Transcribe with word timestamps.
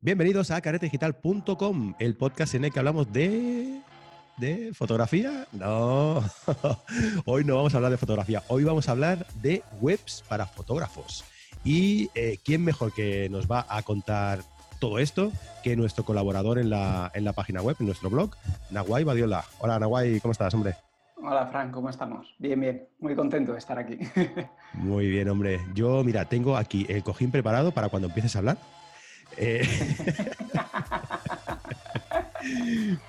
Bienvenidos 0.00 0.50
a 0.50 0.60
caretedigital.com, 0.62 1.94
el 1.98 2.16
podcast 2.16 2.54
en 2.54 2.64
el 2.64 2.72
que 2.72 2.78
hablamos 2.78 3.12
de... 3.12 3.82
¿De 4.36 4.74
fotografía? 4.74 5.46
No, 5.52 6.22
hoy 7.24 7.42
no 7.44 7.56
vamos 7.56 7.72
a 7.72 7.78
hablar 7.78 7.90
de 7.90 7.96
fotografía, 7.96 8.42
hoy 8.48 8.64
vamos 8.64 8.86
a 8.86 8.92
hablar 8.92 9.26
de 9.40 9.62
webs 9.80 10.22
para 10.28 10.44
fotógrafos. 10.44 11.24
¿Y 11.64 12.10
eh, 12.14 12.38
quién 12.44 12.62
mejor 12.62 12.92
que 12.92 13.30
nos 13.30 13.50
va 13.50 13.64
a 13.66 13.82
contar 13.82 14.40
todo 14.78 14.98
esto 14.98 15.32
que 15.64 15.74
nuestro 15.74 16.04
colaborador 16.04 16.58
en 16.58 16.68
la, 16.68 17.10
en 17.14 17.24
la 17.24 17.32
página 17.32 17.62
web, 17.62 17.76
en 17.80 17.86
nuestro 17.86 18.10
blog, 18.10 18.36
Nahuay 18.70 19.04
Badiola? 19.04 19.42
Hola 19.58 19.78
Nahuay, 19.78 20.20
¿cómo 20.20 20.32
estás, 20.32 20.52
hombre? 20.52 20.76
Hola, 21.16 21.46
Fran, 21.46 21.72
¿cómo 21.72 21.88
estamos? 21.88 22.34
Bien, 22.38 22.60
bien. 22.60 22.88
Muy 23.00 23.16
contento 23.16 23.52
de 23.52 23.58
estar 23.58 23.78
aquí. 23.78 23.98
Muy 24.74 25.08
bien, 25.08 25.30
hombre. 25.30 25.60
Yo, 25.74 26.04
mira, 26.04 26.26
tengo 26.26 26.58
aquí 26.58 26.84
el 26.90 27.02
cojín 27.02 27.30
preparado 27.30 27.72
para 27.72 27.88
cuando 27.88 28.08
empieces 28.08 28.36
a 28.36 28.40
hablar 28.40 28.58
eh, 29.36 29.66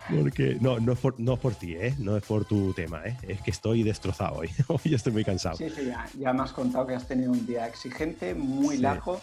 porque 0.09 0.57
no, 0.59 0.79
no 0.79 0.93
es, 0.93 0.99
por, 0.99 1.19
no 1.19 1.37
por 1.37 1.55
ti, 1.55 1.75
¿eh? 1.75 1.95
no 1.99 2.17
es 2.17 2.23
por 2.23 2.45
tu 2.45 2.73
tema, 2.73 3.01
¿eh? 3.05 3.17
es 3.23 3.41
que 3.41 3.51
estoy 3.51 3.83
destrozado 3.83 4.37
hoy. 4.37 4.49
Hoy 4.67 4.93
estoy 4.93 5.13
muy 5.13 5.23
cansado. 5.23 5.57
Sí, 5.57 5.69
sí, 5.69 5.91
ya, 6.17 6.33
me 6.33 6.44
has 6.44 6.53
contado 6.53 6.85
que 6.88 6.95
has 6.95 7.07
tenido 7.07 7.31
un 7.31 7.45
día 7.45 7.67
exigente, 7.67 8.33
muy 8.33 8.77
largo. 8.77 9.19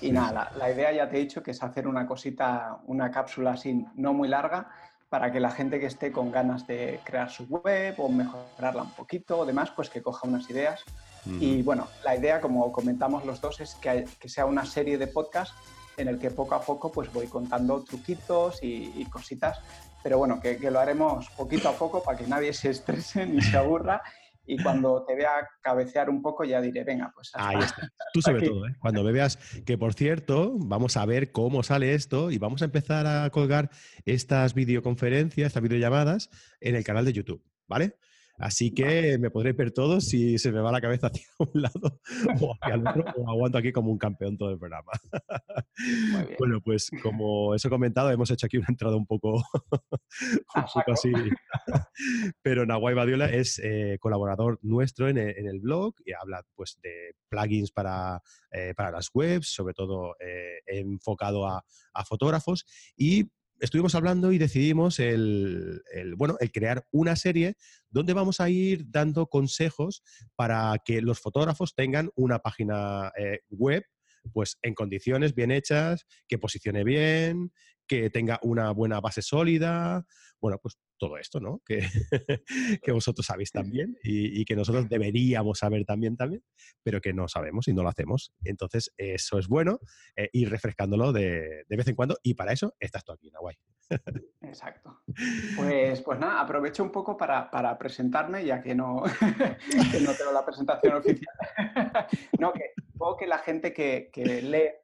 Y 0.00 0.12
nada, 0.12 0.52
la, 0.58 0.70
idea 0.70 0.92
ya 0.92 1.08
te 1.08 1.16
he 1.16 1.20
dicho 1.20 1.42
que 1.42 1.52
es 1.52 1.62
hacer 1.62 1.86
una 1.86 2.06
cosita, 2.06 2.78
una 2.86 3.10
cápsula 3.10 3.52
así 3.52 3.86
no 3.94 4.12
muy 4.12 4.28
larga 4.28 4.68
para 5.08 5.30
que 5.30 5.38
la 5.38 5.50
gente 5.50 5.78
que 5.78 5.86
esté 5.86 6.10
con 6.10 6.32
ganas 6.32 6.66
de 6.66 7.00
crear 7.04 7.30
su 7.30 7.44
web 7.44 7.94
o 7.98 8.08
mejorarla 8.08 8.82
un 8.82 8.90
poquito 8.90 9.38
o 9.38 9.46
demás, 9.46 9.70
pues 9.70 9.88
que 9.88 10.02
coja 10.02 10.26
unas 10.26 10.50
ideas. 10.50 10.82
Y 11.40 11.62
bueno, 11.62 11.88
la 12.04 12.16
idea, 12.16 12.40
como 12.40 12.70
comentamos 12.70 13.24
los 13.24 13.40
dos, 13.40 13.60
es 13.60 13.76
que, 13.76 14.04
que 14.18 14.28
sea 14.28 14.44
una 14.44 14.66
serie 14.66 14.98
de 14.98 15.06
podcasts 15.06 15.54
en 15.96 16.08
el 16.08 16.18
que 16.18 16.30
poco 16.30 16.54
a 16.54 16.62
poco 16.62 16.90
pues 16.90 17.12
voy 17.12 17.26
contando 17.26 17.82
truquitos 17.82 18.58
y, 18.62 19.04
cositas, 19.06 19.58
pero 20.02 20.18
bueno, 20.18 20.40
que, 20.40 20.58
lo 20.70 20.80
haremos 20.80 21.28
poquito 21.30 21.68
a 21.68 21.72
poco 21.72 22.02
para 22.02 22.18
que 22.18 22.26
nadie 22.26 22.52
se 22.52 22.70
estrese 22.70 23.26
ni 23.26 23.40
se 23.40 23.56
aburra. 23.56 24.02
Y 24.46 24.62
cuando 24.62 25.06
te 25.06 25.14
vea 25.14 25.48
cabecear 25.62 26.10
un 26.10 26.20
poco 26.20 26.44
ya 26.44 26.60
diré, 26.60 26.84
venga, 26.84 27.10
pues 27.14 27.30
Ahí 27.32 27.56
está. 27.58 27.88
Tú 28.12 28.20
sabes 28.20 28.44
todo, 28.44 28.66
¿eh? 28.66 28.76
Cuando 28.78 29.02
me 29.02 29.10
veas, 29.10 29.38
que 29.64 29.78
por 29.78 29.94
cierto, 29.94 30.52
vamos 30.56 30.98
a 30.98 31.06
ver 31.06 31.32
cómo 31.32 31.62
sale 31.62 31.94
esto 31.94 32.30
y 32.30 32.36
vamos 32.36 32.60
a 32.60 32.66
empezar 32.66 33.06
a 33.06 33.30
colgar 33.30 33.70
estas 34.04 34.52
videoconferencias, 34.52 35.46
estas 35.46 35.62
videollamadas 35.62 36.28
en 36.60 36.74
el 36.74 36.84
canal 36.84 37.06
de 37.06 37.14
YouTube, 37.14 37.42
¿vale? 37.66 37.96
Así 38.38 38.72
que 38.72 39.16
me 39.18 39.30
podréis 39.30 39.56
ver 39.56 39.70
todos 39.70 40.06
si 40.06 40.38
se 40.38 40.50
me 40.50 40.60
va 40.60 40.72
la 40.72 40.80
cabeza 40.80 41.06
hacia 41.12 41.26
un 41.38 41.62
lado 41.62 42.00
o 42.40 42.54
hacia 42.60 42.74
el 42.74 42.86
otro, 42.86 43.04
o 43.16 43.30
aguanto 43.30 43.58
aquí 43.58 43.72
como 43.72 43.90
un 43.90 43.98
campeón 43.98 44.36
todo 44.36 44.50
el 44.50 44.58
programa. 44.58 44.90
Bueno, 46.38 46.60
pues 46.60 46.90
como 47.02 47.48
os 47.48 47.64
he 47.64 47.68
comentado, 47.68 48.10
hemos 48.10 48.30
hecho 48.30 48.46
aquí 48.46 48.56
una 48.58 48.66
entrada 48.68 48.96
un 48.96 49.06
poco, 49.06 49.42
así. 50.86 51.12
Pero 52.42 52.66
Nahuay 52.66 52.94
Badiola 52.94 53.26
es 53.26 53.60
eh, 53.62 53.98
colaborador 54.00 54.58
nuestro 54.62 55.08
en 55.08 55.18
el, 55.18 55.60
blog 55.60 55.94
y 56.04 56.12
habla 56.12 56.42
pues 56.54 56.78
de 56.82 57.14
plugins 57.28 57.70
para, 57.70 58.20
eh, 58.50 58.74
para 58.76 58.90
las 58.90 59.10
webs, 59.14 59.48
sobre 59.48 59.74
todo 59.74 60.14
eh, 60.20 60.60
enfocado 60.66 61.46
a, 61.46 61.64
a 61.94 62.04
fotógrafos 62.04 62.66
y 62.96 63.28
estuvimos 63.60 63.94
hablando 63.94 64.32
y 64.32 64.38
decidimos 64.38 64.98
el, 64.98 65.82
bueno, 66.16 66.36
el 66.40 66.52
crear 66.52 66.84
una 66.90 67.16
serie 67.16 67.54
donde 67.90 68.12
vamos 68.12 68.40
a 68.40 68.50
ir 68.50 68.84
dando 68.88 69.26
consejos 69.26 70.02
para 70.36 70.76
que 70.84 71.00
los 71.00 71.20
fotógrafos 71.20 71.74
tengan 71.74 72.10
una 72.14 72.38
página 72.38 73.12
eh, 73.18 73.40
web 73.50 73.84
pues 74.32 74.58
en 74.62 74.74
condiciones 74.74 75.34
bien 75.34 75.50
hechas, 75.50 76.06
que 76.26 76.38
posicione 76.38 76.82
bien, 76.82 77.52
que 77.86 78.10
tenga 78.10 78.38
una 78.42 78.70
buena 78.72 79.00
base 79.00 79.22
sólida, 79.22 80.06
bueno, 80.40 80.58
pues 80.58 80.78
todo 80.98 81.16
esto, 81.16 81.40
¿no? 81.40 81.60
Que, 81.64 81.80
que 82.82 82.92
vosotros 82.92 83.26
sabéis 83.26 83.50
también 83.50 83.96
y, 84.02 84.44
que 84.44 84.56
nosotros 84.56 84.88
deberíamos 84.88 85.58
saber 85.58 85.84
también, 85.84 86.16
también, 86.16 86.42
pero 86.82 87.00
que 87.00 87.12
no 87.12 87.28
sabemos 87.28 87.68
y 87.68 87.72
no 87.72 87.82
lo 87.82 87.88
hacemos. 87.88 88.32
Entonces, 88.44 88.92
eso 88.96 89.38
es 89.38 89.48
bueno, 89.48 89.80
eh, 90.16 90.28
ir 90.32 90.50
refrescándolo 90.50 91.12
de, 91.12 91.64
de, 91.68 91.76
vez 91.76 91.88
en 91.88 91.94
cuando 91.94 92.18
y 92.22 92.34
para 92.34 92.52
eso 92.52 92.74
estás 92.78 93.04
tú 93.04 93.12
aquí, 93.12 93.30
Nahuay. 93.30 93.56
Exacto. 94.42 95.02
Pues, 95.56 96.00
pues 96.02 96.18
nada, 96.18 96.40
aprovecho 96.40 96.82
un 96.82 96.90
poco 96.90 97.16
para, 97.16 97.50
para 97.50 97.76
presentarme, 97.78 98.44
ya 98.44 98.62
que 98.62 98.74
no, 98.74 99.02
que 99.92 100.00
no 100.00 100.14
tengo 100.14 100.32
la 100.32 100.44
presentación 100.44 100.94
oficial. 100.94 101.34
no, 102.38 102.52
que 102.52 102.72
supongo 102.92 103.16
que 103.16 103.26
la 103.26 103.38
gente 103.38 103.72
que, 103.72 104.10
que 104.12 104.42
lee 104.42 104.83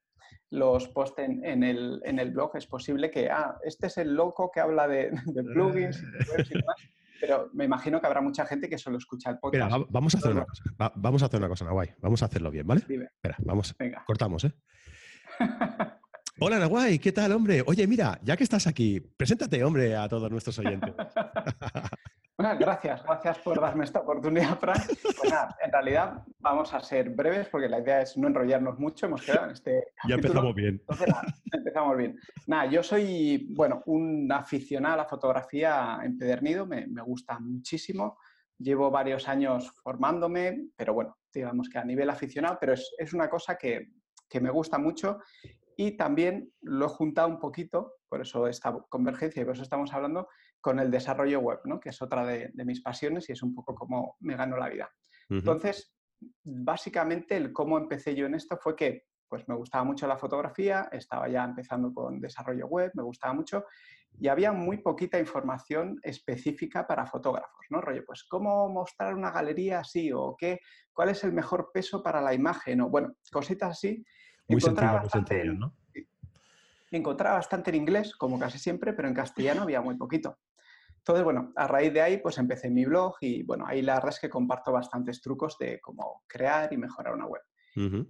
los 0.51 0.89
posts 0.89 1.19
en, 1.21 1.63
el, 1.63 2.01
en, 2.05 2.19
el, 2.19 2.33
blog, 2.33 2.57
es 2.57 2.67
posible 2.67 3.11
que, 3.11 3.31
ah, 3.31 3.57
este 3.65 3.87
es 3.87 3.99
el 3.99 4.15
loco 4.15 4.51
que 4.53 4.61
habla 4.61 4.89
de, 4.89 5.11
plugins 5.55 6.03
y 6.03 6.07
demás. 6.55 6.77
Pero 7.21 7.51
me 7.53 7.65
imagino 7.65 8.01
que 8.01 8.07
habrá 8.07 8.21
mucha 8.21 8.47
gente 8.47 8.69
que 8.69 8.79
solo 8.79 8.97
escucha 8.97 9.31
el 9.31 9.39
podcast. 9.39 9.73
Mira, 9.73 9.87
vamos 9.91 10.15
a 10.15 10.19
hacer 10.19 10.33
una 10.33 10.47
cosa. 10.47 10.65
vamos 10.97 11.23
a 11.23 11.27
hacer 11.27 11.39
una 11.39 11.49
cosa, 11.49 11.65
Nahuay. 11.67 11.91
Vamos 12.01 12.23
a 12.23 12.27
hacerlo 12.27 12.51
bien, 12.51 12.67
¿vale? 12.67 12.81
Espera, 12.81 13.37
vamos. 13.41 13.75
Venga. 13.79 14.03
Cortamos, 14.07 14.45
¿eh? 14.45 14.53
Hola, 16.43 16.59
Nahuay, 16.59 16.99
¿qué 16.99 17.13
tal, 17.13 17.33
hombre? 17.33 17.63
Oye, 17.67 17.87
mira, 17.87 18.19
ya 18.23 18.35
que 18.35 18.45
estás 18.45 18.67
aquí, 18.67 18.99
preséntate, 18.99 19.63
hombre, 19.63 19.95
a 19.95 20.09
todos 20.09 20.31
nuestros 20.31 20.59
oyentes. 20.59 20.95
Gracias, 22.59 23.03
gracias 23.03 23.39
por 23.39 23.61
darme 23.61 23.85
esta 23.85 24.01
oportunidad, 24.01 24.59
Fran. 24.59 24.81
Pues 25.03 25.31
nada, 25.31 25.57
en 25.63 25.73
realidad 25.73 26.25
vamos 26.39 26.73
a 26.75 26.81
ser 26.81 27.11
breves 27.11 27.49
porque 27.49 27.69
la 27.69 27.81
idea 27.81 28.01
es 28.03 28.17
no 28.17 28.29
enrollarnos 28.29 28.79
mucho. 28.79 29.07
Hemos 29.07 29.23
quedado 29.23 29.47
en 29.47 29.53
este. 29.53 29.93
Ya 30.09 30.15
empezamos 30.15 30.55
bien. 30.55 30.83
empezamos 31.53 31.97
bien. 31.97 32.19
Nada, 32.47 32.67
yo 32.67 32.83
soy, 32.83 33.49
bueno, 33.55 33.83
un 33.87 34.31
aficionado 34.33 34.95
a 34.95 34.99
la 34.99 35.05
fotografía 35.05 35.99
empedernido, 36.03 36.67
me, 36.67 36.87
me 36.87 37.03
gusta 37.03 37.39
muchísimo. 37.39 38.19
Llevo 38.59 38.91
varios 38.91 39.29
años 39.29 39.73
formándome, 39.83 40.69
pero 40.77 40.95
bueno, 40.95 41.17
digamos 41.33 41.69
que 41.69 41.79
a 41.79 41.85
nivel 41.85 42.11
aficionado, 42.11 42.59
pero 42.61 42.75
es, 42.75 42.95
es 42.99 43.13
una 43.13 43.29
cosa 43.29 43.57
que, 43.57 43.91
que 44.29 44.41
me 44.41 44.51
gusta 44.51 44.79
mucho 44.79 45.19
y 45.77 45.97
también 45.97 46.53
lo 46.61 46.87
he 46.87 46.89
juntado 46.91 47.29
un 47.29 47.39
poquito, 47.39 47.95
por 48.07 48.21
eso 48.21 48.47
esta 48.47 48.73
convergencia 48.91 49.41
y 49.41 49.45
por 49.47 49.55
eso 49.55 49.63
estamos 49.63 49.93
hablando, 49.95 50.29
con 50.61 50.79
el 50.79 50.91
desarrollo 50.91 51.41
web, 51.41 51.61
¿no? 51.65 51.81
que 51.81 51.91
es 51.91 52.03
otra 52.03 52.25
de, 52.25 52.53
mis 52.65 52.83
pasiones 52.83 53.29
y 53.29 53.33
es 53.33 53.43
un 53.43 53.55
poco 53.55 53.75
como 53.75 54.17
me 54.21 54.37
gano 54.37 54.57
la 54.57 54.69
vida. 54.69 54.91
Entonces, 55.29 55.95
básicamente 56.45 57.37
el 57.37 57.53
cómo 57.53 57.79
empecé 57.79 58.15
yo 58.15 58.27
en 58.27 58.35
esto 58.35 58.57
fue 58.57 58.75
que 58.77 59.05
pues 59.29 59.47
me 59.47 59.55
gustaba 59.55 59.85
mucho 59.85 60.09
la 60.09 60.19
fotografía, 60.19 60.89
estaba 60.91 61.29
ya 61.29 61.45
empezando 61.45 61.95
con 61.95 62.21
desarrollo 62.21 62.67
web, 62.67 62.91
me 62.95 63.05
gustaba 63.05 63.33
mucho 63.33 63.65
y 64.19 64.27
había 64.27 64.53
muy 64.53 64.79
poquita 64.79 65.21
información 65.21 66.01
específica 66.03 66.85
para 66.85 67.07
fotógrafos, 67.07 67.65
¿no? 67.71 67.81
Rollo, 67.81 68.03
pues 68.05 68.25
cómo 68.25 68.69
mostrar 68.69 69.15
una 69.15 69.31
galería 69.31 69.81
así 69.81 70.11
o 70.13 70.35
qué, 70.37 70.59
cuál 70.93 71.11
es 71.11 71.23
el 71.23 71.33
mejor 71.33 71.71
peso 71.73 72.03
para 72.03 72.21
la 72.21 72.35
imagen 72.35 72.81
o 72.81 72.91
bueno, 72.91 73.15
cositas 73.31 73.71
así. 73.71 74.05
Muy 74.49 74.61
sencillo, 74.61 74.99
muy 74.99 75.09
sencillo, 75.09 75.55
¿no? 75.55 75.77
Encontraba 76.91 77.37
bastante 77.37 77.71
en 77.71 77.77
inglés, 77.77 78.17
como 78.17 78.37
casi 78.37 78.59
siempre, 78.59 78.93
pero 78.93 79.07
en 79.07 79.15
castellano 79.15 79.63
había 79.63 79.81
muy 79.81 79.97
poquito. 79.97 80.39
Entonces, 81.01 81.25
bueno, 81.25 81.53
a 81.57 81.67
raíz 81.67 81.93
de 81.93 82.03
ahí, 82.03 82.19
pues 82.19 82.37
empecé 82.39 82.71
mi 82.71 82.85
blog 82.85 83.17
y, 83.21 83.43
bueno, 83.43 83.65
ahí 83.67 83.81
la 83.83 83.95
verdad 83.95 84.11
es 84.11 84.21
que 84.21 84.29
comparto 84.29 84.71
bastantes 84.71 85.21
trucos 85.21 85.57
de 85.59 85.81
cómo 85.81 86.23
crear 86.27 86.73
y 86.73 86.77
mejorar 86.77 87.15
una 87.15 87.27
web. 87.27 87.43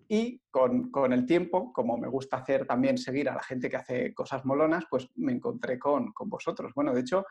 Y 0.09 0.41
con, 0.51 0.91
con, 0.91 1.13
el 1.13 1.27
tiempo, 1.27 1.73
como 1.73 1.97
me 1.97 2.09
gusta 2.09 2.39
hacer 2.39 2.67
también 2.67 2.99
seguir 2.99 3.29
a 3.29 3.35
la 3.35 3.43
gente 3.43 3.69
que 3.69 3.77
hace 3.77 4.15
cosas 4.15 4.45
molonas, 4.45 4.85
pues 4.91 5.07
me 5.17 5.33
encontré 5.33 5.79
con, 5.79 6.13
con 6.13 6.29
vosotros. 6.29 6.73
Bueno, 6.75 6.93
de 6.93 7.03
hecho, 7.03 7.25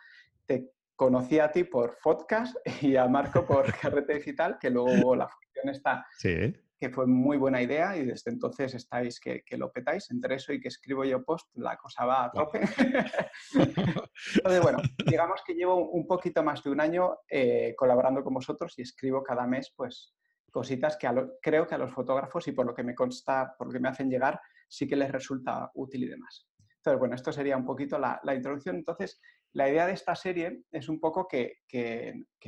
te 0.45 0.71
conocí 0.95 1.39
a 1.39 1.51
ti 1.51 1.65
por 1.65 1.97
podcast 2.01 2.55
y 2.81 2.95
a 2.95 3.07
Marco 3.07 3.45
por 3.45 3.65
Carrete 3.81 4.13
Digital, 4.13 4.57
que 4.59 4.69
luego 4.69 5.15
la 5.15 5.27
función 5.27 5.69
está 5.69 6.05
sí 6.17 6.53
que 6.79 6.89
fue 6.89 7.05
muy 7.05 7.37
buena 7.37 7.61
idea 7.61 7.97
y 7.97 8.05
desde 8.05 8.31
entonces 8.31 8.73
estáis 8.73 9.19
que, 9.19 9.43
lo 9.57 9.71
petáis. 9.71 10.09
Entre 10.11 10.35
eso 10.35 10.53
y 10.53 10.61
que 10.61 10.69
escribo 10.69 11.03
yo 11.03 11.23
post, 11.23 11.49
la 11.55 11.75
cosa 11.75 12.05
va 12.05 12.25
a 12.25 12.31
tope. 12.31 12.61
Entonces, 14.35 14.61
bueno, 14.61 14.79
digamos 15.05 15.41
que 15.45 15.53
llevo 15.53 15.89
un 15.89 16.07
poquito 16.07 16.41
más 16.41 16.63
de 16.63 16.69
un 16.69 16.79
año 16.79 17.17
eh, 17.29 17.75
colaborando 17.77 18.23
con 18.23 18.33
vosotros 18.33 18.73
y 18.77 18.83
escribo 18.83 19.21
cada 19.21 19.45
mes, 19.45 19.73
pues, 19.75 20.13
cositas 20.51 20.97
que 20.97 21.09
creo 21.41 21.67
que 21.67 21.75
a 21.75 21.77
los 21.77 21.93
fotógrafos 21.93 22.47
y 22.47 22.53
por 22.53 22.65
lo 22.65 22.73
que 22.73 22.83
me 22.83 22.95
consta, 22.95 23.55
por 23.57 23.67
lo 23.67 23.73
que 23.73 23.79
me 23.79 23.89
hacen 23.89 24.09
llegar, 24.09 24.39
sí 24.67 24.87
que 24.87 24.95
les 24.95 25.11
resulta 25.11 25.69
útil 25.75 26.03
y 26.03 26.07
demás. 26.07 26.48
Entonces, 26.89 26.99
bueno, 27.01 27.15
esto 27.15 27.31
sería 27.31 27.55
un 27.55 27.65
poquito 27.65 27.99
la, 27.99 28.19
introducción. 28.33 28.77
Entonces, 28.77 29.21
la 29.53 29.69
idea 29.69 29.85
de 29.85 29.93
esta 29.93 30.15
serie 30.15 30.63
es 30.71 30.89
un 30.89 30.99
poco 30.99 31.27
que, 31.27 31.59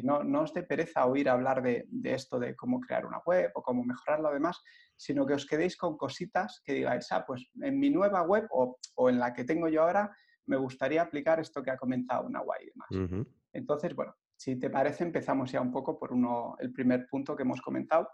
no, 0.02 0.24
no, 0.24 0.42
os 0.42 0.54
dé 0.54 0.64
pereza 0.64 1.06
oír 1.06 1.30
hablar 1.30 1.62
de, 1.62 1.86
esto 2.04 2.40
de 2.40 2.56
cómo 2.56 2.80
crear 2.80 3.06
una 3.06 3.20
web 3.24 3.52
o 3.54 3.62
cómo 3.62 3.84
mejorar 3.84 4.20
lo 4.20 4.34
demás, 4.34 4.60
sino 4.96 5.28
que 5.28 5.36
os 5.36 5.46
quedéis 5.46 5.78
con 5.78 5.96
cositas 5.96 6.64
que 6.66 6.74
digáis, 6.74 7.12
ah, 7.12 7.24
pues 7.24 7.52
en 7.62 7.80
mi 7.80 7.92
nueva 7.92 8.24
web 8.24 8.48
o, 8.50 8.80
en 9.10 9.20
la 9.20 9.32
que 9.32 9.44
tengo 9.44 9.68
yo 9.70 9.84
ahora, 9.84 10.10
me 10.48 10.58
gustaría 10.58 11.04
aplicar 11.04 11.40
esto 11.40 11.62
que 11.62 11.70
ha 11.70 11.78
comentado 11.78 12.28
Nawai 12.28 12.64
y 12.64 12.72
demás. 12.72 13.28
Entonces, 13.54 13.94
bueno, 13.94 14.16
si 14.36 14.56
te 14.56 14.72
parece, 14.72 15.04
empezamos 15.04 15.52
ya 15.52 15.62
un 15.62 15.72
poco 15.72 16.00
por 16.00 16.14
uno, 16.14 16.56
el 16.58 16.72
primer 16.72 17.06
punto 17.08 17.36
que 17.36 17.44
hemos 17.44 17.62
comentado. 17.62 18.10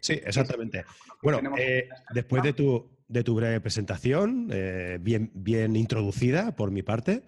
Sí, 0.00 0.14
exactamente. 0.24 0.82
Bueno, 1.22 1.40
eh, 1.58 1.88
después 2.14 2.42
de 2.42 2.54
tu, 2.54 2.94
de 3.14 3.22
tu 3.22 3.36
breve 3.36 3.60
presentación, 3.60 4.50
eh, 4.52 4.98
bien, 5.00 5.30
bien 5.34 5.76
introducida 5.76 6.56
por 6.56 6.72
mi 6.72 6.82
parte. 6.82 7.22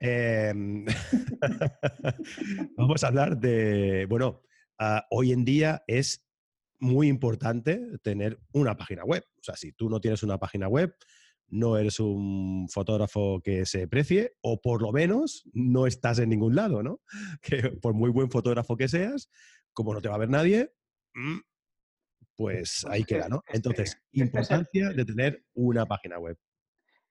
Em, 0.00 0.84
vamos 2.76 3.04
a 3.04 3.06
hablar 3.06 3.38
de, 3.38 4.06
bueno, 4.06 4.42
ah, 4.80 5.06
hoy 5.10 5.30
en 5.30 5.44
día 5.44 5.84
es 5.86 6.26
muy 6.80 7.06
importante 7.06 7.80
tener 8.02 8.40
una 8.52 8.76
página 8.76 9.04
web. 9.04 9.24
O 9.40 9.44
sea, 9.44 9.54
si 9.54 9.70
tú 9.72 9.88
no 9.88 10.00
tienes 10.00 10.24
una 10.24 10.38
página 10.38 10.66
web, 10.66 10.92
no 11.46 11.78
eres 11.78 12.00
un 12.00 12.66
fotógrafo 12.68 13.40
que 13.40 13.64
se 13.64 13.86
precie 13.86 14.34
o 14.40 14.60
por 14.60 14.82
lo 14.82 14.90
menos 14.90 15.44
no 15.52 15.86
estás 15.86 16.18
en 16.18 16.30
ningún 16.30 16.56
lado, 16.56 16.82
¿no? 16.82 17.00
Que 17.42 17.70
por 17.80 17.94
muy 17.94 18.10
buen 18.10 18.28
fotógrafo 18.28 18.76
que 18.76 18.88
seas, 18.88 19.30
como 19.72 19.94
no 19.94 20.02
te 20.02 20.08
va 20.08 20.16
a 20.16 20.18
ver 20.18 20.30
nadie, 20.30 20.72
mm, 21.14 21.38
pues, 22.38 22.86
ahí 22.88 23.02
queda, 23.02 23.28
¿no? 23.28 23.42
Entonces, 23.48 24.00
este 24.12 24.24
importancia 24.24 24.90
de 24.90 25.04
tener 25.04 25.44
una 25.54 25.86
página 25.86 26.20
web. 26.20 26.38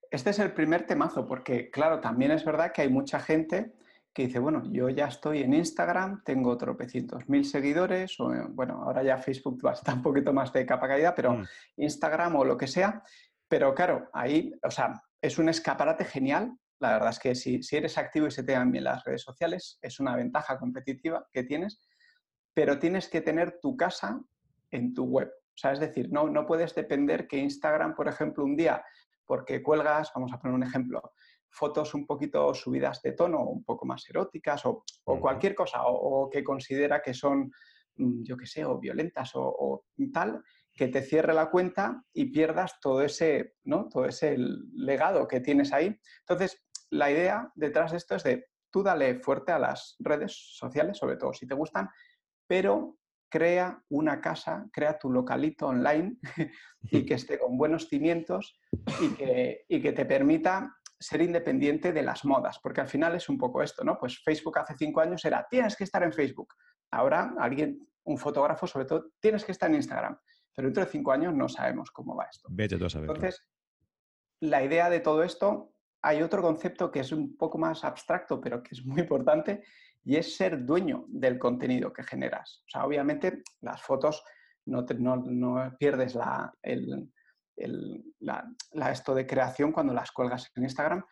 Este 0.09 0.29
es 0.29 0.39
el 0.39 0.53
primer 0.53 0.87
temazo, 0.87 1.27
porque 1.27 1.69
claro, 1.69 1.99
también 1.99 2.31
es 2.31 2.45
verdad 2.45 2.71
que 2.71 2.83
hay 2.83 2.89
mucha 2.89 3.19
gente 3.19 3.73
que 4.13 4.27
dice, 4.27 4.39
bueno, 4.39 4.63
yo 4.71 4.87
ya 4.87 5.07
estoy 5.07 5.41
en 5.41 5.53
Instagram, 5.53 6.23
tengo 6.23 6.57
tropecientos 6.57 7.27
mil 7.27 7.43
seguidores, 7.43 8.17
o 8.21 8.31
bueno, 8.51 8.81
ahora 8.81 9.03
ya 9.03 9.17
Facebook 9.17 9.61
está 9.69 9.95
un 9.95 10.01
poquito 10.01 10.31
más 10.31 10.53
de 10.53 10.65
capa 10.65 10.87
caída, 10.87 11.13
pero 11.13 11.33
mm. 11.33 11.45
Instagram 11.75 12.37
o 12.37 12.45
lo 12.45 12.55
que 12.57 12.67
sea. 12.67 13.03
Pero 13.49 13.75
claro, 13.75 14.09
ahí, 14.13 14.53
o 14.63 14.71
sea, 14.71 14.93
es 15.21 15.37
un 15.37 15.49
escaparate 15.49 16.05
genial. 16.05 16.57
La 16.79 16.93
verdad 16.93 17.09
es 17.09 17.19
que 17.19 17.35
si, 17.35 17.61
si 17.63 17.75
eres 17.75 17.97
activo 17.97 18.27
y 18.27 18.31
se 18.31 18.43
te 18.43 18.53
dan 18.53 18.71
bien 18.71 18.85
las 18.85 19.03
redes 19.03 19.23
sociales, 19.23 19.77
es 19.81 19.99
una 19.99 20.15
ventaja 20.15 20.57
competitiva 20.57 21.27
que 21.33 21.43
tienes, 21.43 21.81
pero 22.53 22.79
tienes 22.79 23.09
que 23.09 23.19
tener 23.19 23.59
tu 23.61 23.75
casa 23.75 24.21
en 24.71 24.93
tu 24.93 25.05
web. 25.05 25.29
O 25.29 25.57
sea, 25.59 25.71
es 25.71 25.79
decir, 25.79 26.11
no, 26.11 26.29
no 26.29 26.45
puedes 26.45 26.75
depender 26.75 27.27
que 27.27 27.37
Instagram, 27.37 27.95
por 27.95 28.07
ejemplo, 28.07 28.43
un 28.43 28.55
día, 28.55 28.83
porque 29.25 29.63
cuelgas, 29.63 30.11
vamos 30.13 30.31
a 30.31 30.39
poner 30.39 30.55
un 30.55 30.63
ejemplo, 30.63 31.13
fotos 31.49 31.93
un 31.93 32.05
poquito 32.05 32.53
subidas 32.53 33.01
de 33.01 33.13
tono, 33.13 33.43
un 33.43 33.63
poco 33.63 33.85
más 33.85 34.07
eróticas 34.09 34.63
o, 34.65 34.83
cualquier 35.03 35.55
cosa, 35.55 35.81
o, 35.85 36.29
que 36.29 36.43
considera 36.43 37.01
que 37.01 37.13
son, 37.13 37.51
mm, 37.95 38.23
yo 38.23 38.37
qué 38.37 38.45
sé, 38.45 38.65
o 38.65 38.77
violentas 38.79 39.31
o, 39.33 39.85
tal, 40.13 40.43
que 40.73 40.87
te 40.87 41.01
cierre 41.01 41.33
la 41.33 41.49
cuenta 41.49 42.03
y 42.13 42.25
pierdas 42.25 42.79
todo 42.79 43.01
ese, 43.01 43.55
¿no? 43.63 43.87
todo 43.89 44.05
ese 44.05 44.37
legado 44.73 45.27
que 45.27 45.39
tienes 45.39 45.73
ahí. 45.73 45.99
Entonces, 46.19 46.63
la 46.91 47.11
idea 47.11 47.51
detrás 47.55 47.91
de 47.91 47.97
esto 47.97 48.15
es 48.15 48.23
de 48.23 48.45
tú 48.69 48.83
dale 48.83 49.19
fuerte 49.21 49.51
a 49.51 49.59
las 49.59 49.95
redes 49.99 50.33
sociales, 50.55 50.97
sobre 50.97 51.17
todo 51.17 51.33
si 51.33 51.47
te 51.47 51.55
gustan, 51.55 51.89
pero 52.45 52.96
crea 53.29 53.81
una 53.89 54.21
casa, 54.21 54.67
crea 54.71 54.97
tu 54.97 55.11
localito 55.11 55.67
online 55.67 56.17
y 56.83 57.05
que 57.05 57.13
esté 57.15 57.39
con 57.39 57.57
buenos 57.57 57.87
cimientos 57.87 58.59
y 59.01 59.09
que, 59.15 59.65
que 59.67 59.91
te 59.93 60.05
permita 60.05 60.75
ser 60.99 61.21
independiente 61.21 61.91
de 61.91 62.01
las 62.01 62.25
modas, 62.25 62.59
porque 62.59 62.81
al 62.81 62.87
final 62.87 63.15
es 63.15 63.29
un 63.29 63.37
poco 63.37 63.61
esto, 63.61 63.83
¿no? 63.83 63.99
Pues 63.99 64.19
Facebook 64.23 64.57
hace 64.57 64.75
cinco 64.77 65.01
años 65.01 65.23
era, 65.25 65.45
tienes 65.47 65.75
que 65.75 65.83
estar 65.83 66.01
en 66.01 66.11
Facebook. 66.11 66.55
Ahora 66.91 67.35
alguien, 67.37 67.87
un 68.03 68.17
fotógrafo 68.17 68.65
sobre 68.65 68.85
todo, 68.85 69.11
tienes 69.19 69.45
que 69.45 69.51
estar 69.51 69.69
en 69.69 69.75
Instagram. 69.75 70.17
Pero 70.55 70.69
dentro 70.69 70.85
de 70.85 70.91
cinco 70.91 71.11
años 71.11 71.35
no 71.35 71.47
sabemos 71.47 71.91
cómo 71.91 72.15
va 72.15 72.25
esto. 72.31 72.47
Vete 72.49 72.79
tú 72.79 72.85
a 72.85 72.89
saber. 72.89 73.11
Entonces, 73.11 73.45
la 74.39 74.63
idea 74.63 74.89
de 74.89 74.99
todo 74.99 75.21
esto, 75.21 75.71
hay 76.01 76.23
otro 76.23 76.41
concepto 76.41 76.89
que 76.89 77.01
es 77.01 77.11
un 77.11 77.37
poco 77.37 77.59
más 77.59 77.83
abstracto, 77.83 78.41
pero 78.41 78.63
que 78.63 78.73
es 78.73 78.83
muy 78.83 79.01
importante, 79.01 79.63
y 80.07 80.15
es 80.15 80.37
ser 80.37 80.65
dueño 80.65 81.03
del 81.09 81.37
contenido 81.37 81.91
que 81.91 82.01
generas. 82.01 82.63
O 82.65 82.69
sea, 82.69 82.85
obviamente 82.85 83.43
las 83.59 83.81
fotos 83.81 84.23
no, 84.65 84.85
no, 85.17 85.75
pierdes 85.77 86.15
la, 86.15 86.53
el, 86.61 87.11
la, 88.19 88.45
esto 88.89 89.13
de 89.13 89.27
creación 89.27 89.73
cuando 89.73 89.93
las 89.93 90.13
cuelgas 90.13 90.49
en 90.55 90.63
Instagram, 90.63 91.03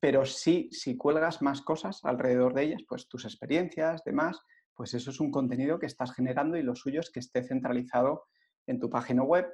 pero 0.00 0.24
sí, 0.24 0.70
si 0.72 0.96
cuelgas 0.96 1.42
más 1.42 1.60
cosas 1.60 2.00
alrededor 2.04 2.54
de 2.54 2.62
ellas, 2.62 2.82
pues 2.88 3.06
tus 3.06 3.26
experiencias, 3.26 4.02
demás, 4.02 4.40
pues 4.74 4.94
eso 4.94 5.10
es 5.10 5.20
un 5.20 5.30
contenido 5.30 5.78
que 5.78 5.84
estás 5.84 6.14
generando 6.14 6.56
y 6.56 6.62
lo 6.62 6.74
suyo 6.74 7.00
es 7.00 7.10
que 7.10 7.20
esté 7.20 7.42
centralizado 7.42 8.28
en 8.66 8.80
tu 8.80 8.88
página 8.88 9.24
web, 9.24 9.46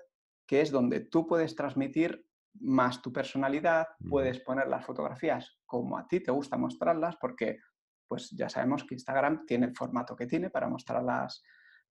que 0.47 0.61
es 0.61 0.71
donde 0.71 1.01
tú 1.01 1.27
puedes 1.27 1.57
transmitir 1.57 2.25
más 2.61 3.03
tu 3.03 3.13
personalidad, 3.13 3.89
puedes 4.09 4.39
poner 4.39 4.69
las 4.69 4.87
fotografías 4.87 5.59
como 5.67 5.99
a 5.99 6.07
ti 6.07 6.21
te 6.21 6.31
gusta 6.31 6.57
mostrarlas, 6.57 7.17
porque 7.21 7.59
pues 8.07 8.31
ya 8.31 8.49
sabemos 8.49 8.85
que 8.85 8.95
Instagram 8.95 9.45
tiene 9.47 9.67
el 9.67 9.75
formato 9.75 10.15
que 10.17 10.27
tiene 10.27 10.51
para 10.51 10.69
mostrarlas. 10.69 11.43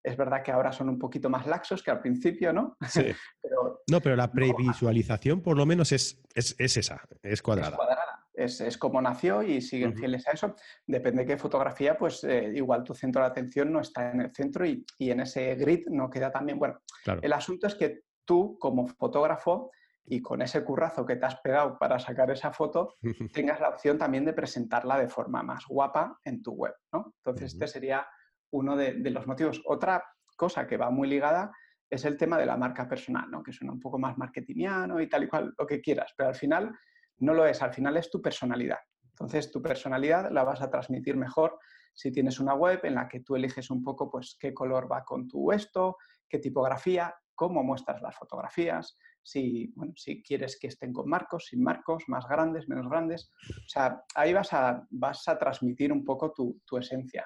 Es 0.02 0.18
verdad 0.18 0.44
que 0.44 0.52
ahora 0.52 0.72
son 0.72 0.90
un 0.90 1.00
poquito 1.00 1.30
más 1.30 1.48
laxos 1.48 1.82
que 1.82 1.92
al 1.92 2.02
principio, 2.02 2.52
¿no? 2.52 2.78
Sí. 2.90 3.06
no, 3.92 4.02
pero 4.02 4.16
la 4.16 4.32
previsualización 4.32 5.42
por 5.42 5.58
lo 5.58 5.66
menos 5.66 5.92
es, 5.92 6.22
es, 6.36 6.56
esa, 6.58 7.02
es 7.22 7.42
cuadrada. 7.42 7.70
Es 7.70 7.76
cuadrada. 7.76 8.14
Es, 8.34 8.78
como 8.80 9.00
nació 9.00 9.44
y 9.44 9.62
siguen 9.62 9.96
fieles 9.96 10.28
a 10.28 10.32
eso. 10.32 10.56
Depende 10.88 11.22
de 11.22 11.28
qué 11.28 11.38
fotografía, 11.38 11.98
pues 11.98 12.24
eh, 12.24 12.52
igual 12.56 12.84
tu 12.84 12.96
centro 12.96 13.22
de 13.22 13.28
atención 13.28 13.72
no 13.72 13.80
está 13.80 14.12
en 14.12 14.22
el 14.22 14.34
centro 14.34 14.66
y, 14.66 14.84
en 15.00 15.20
ese 15.20 15.54
grid 15.56 15.88
no 15.90 16.10
queda 16.10 16.32
también. 16.32 16.58
Bueno, 16.58 16.82
el 17.22 17.32
asunto 17.32 17.68
es 17.68 17.76
que 17.76 18.02
tú 18.26 18.58
como 18.60 18.88
fotógrafo 18.88 19.72
y 20.06 20.22
con 20.22 20.42
ese 20.42 20.64
currazo 20.64 21.06
que 21.06 21.16
te 21.16 21.26
has 21.26 21.38
pegado 21.38 21.78
para 21.78 22.00
sacar 22.00 22.30
esa 22.32 22.52
foto, 22.52 22.96
tengas 23.34 23.60
la 23.60 23.70
opción 23.70 23.98
también 23.98 24.26
de 24.26 24.34
presentarla 24.34 24.98
de 24.98 25.10
forma 25.10 25.44
más 25.44 25.66
guapa 25.68 26.20
en 26.24 26.42
tu 26.42 26.52
web. 26.52 26.74
¿no? 26.92 27.14
Entonces, 27.18 27.54
este 27.54 27.68
sería 27.68 28.06
uno 28.52 28.76
de, 28.76 28.94
los 29.10 29.28
motivos. 29.28 29.62
Otra 29.66 30.04
cosa 30.36 30.68
que 30.68 30.78
va 30.78 30.90
muy 30.90 31.08
ligada 31.08 31.52
es 31.90 32.06
el 32.06 32.18
tema 32.18 32.38
de 32.38 32.46
la 32.46 32.58
marca 32.58 32.88
personal, 32.88 33.30
¿no? 33.30 33.44
que 33.44 33.54
suena 33.54 33.74
un 33.74 33.80
poco 33.80 33.98
más 33.98 34.18
marketingiano 34.18 35.00
y 35.00 35.08
tal 35.08 35.24
y 35.24 35.28
cual, 35.28 35.54
lo 35.58 35.66
que 35.66 35.82
quieras, 35.82 36.14
pero 36.18 36.30
al 36.30 36.36
final 36.36 36.72
no 37.20 37.34
lo 37.34 37.46
es, 37.46 37.62
al 37.62 37.74
final 37.74 37.98
es 37.98 38.10
tu 38.10 38.22
personalidad. 38.22 38.80
Entonces, 39.04 39.52
tu 39.52 39.62
personalidad 39.62 40.32
la 40.32 40.44
vas 40.44 40.62
a 40.62 40.70
transmitir 40.70 41.16
mejor 41.16 41.60
si 41.94 42.12
tienes 42.12 42.40
una 42.40 42.56
web 42.56 42.80
en 42.84 42.96
la 42.96 43.08
que 43.08 43.20
tú 43.20 43.36
eliges 43.36 43.70
un 43.70 43.84
poco 43.84 44.10
pues, 44.10 44.36
qué 44.40 44.54
color 44.54 44.92
va 44.92 45.04
con 45.04 45.28
tu 45.28 45.52
esto, 45.52 45.98
qué 46.28 46.40
tipografía, 46.40 47.16
cómo 47.36 47.64
muestras 47.64 48.02
las 48.02 48.16
fotografías, 48.16 48.98
si, 49.24 49.72
bueno, 49.76 49.94
si 49.96 50.22
quieres 50.22 50.60
que 50.60 50.68
estén 50.68 50.92
con 50.92 51.10
marcos, 51.10 51.48
sin 51.48 51.64
marcos, 51.64 52.04
más 52.08 52.28
grandes, 52.28 52.68
menos 52.68 52.90
grandes. 52.90 53.32
O 53.50 53.70
sea, 53.70 54.04
ahí 54.16 54.34
vas 54.34 54.52
a, 54.54 54.86
vas 54.90 55.28
a 55.28 55.40
transmitir 55.40 55.92
un 55.92 56.04
poco 56.04 56.34
tu, 56.34 56.78
esencia. 56.78 57.26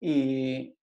Y, 0.00 0.74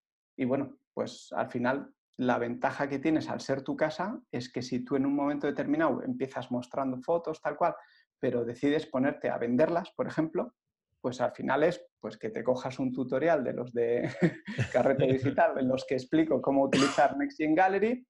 bueno, 0.46 0.78
pues 0.94 1.30
al 1.36 1.50
final 1.50 1.92
la 2.18 2.38
ventaja 2.38 2.88
que 2.88 3.00
tienes 3.00 3.30
al 3.30 3.42
ser 3.42 3.62
tu 3.62 3.76
casa 3.76 4.22
es 4.32 4.52
que 4.52 4.62
si 4.62 4.86
tú 4.86 4.96
en 4.96 5.06
un 5.06 5.16
momento 5.16 5.48
determinado 5.48 6.02
empiezas 6.04 6.52
mostrando 6.52 7.02
fotos, 7.02 7.42
tal 7.42 7.58
cual, 7.58 7.76
pero 8.20 8.46
decides 8.46 8.86
ponerte 8.86 9.30
a 9.30 9.38
venderlas, 9.38 9.92
por 9.92 10.08
ejemplo, 10.08 10.54
pues 11.02 11.22
al 11.22 11.34
final 11.34 11.64
es 11.64 11.86
pues 12.00 12.18
que 12.18 12.30
te 12.30 12.44
cojas 12.44 12.80
un 12.80 12.92
tutorial 12.94 13.44
de 13.44 13.54
los 13.54 13.74
de 13.74 14.10
Carrete 14.74 15.06
Digital 15.14 15.60
en 15.60 15.68
los 15.68 15.86
que 15.86 15.96
explico 15.96 16.42
cómo 16.42 16.64
utilizar 16.64 17.18
Next 17.18 17.40
Gallery 17.40 18.08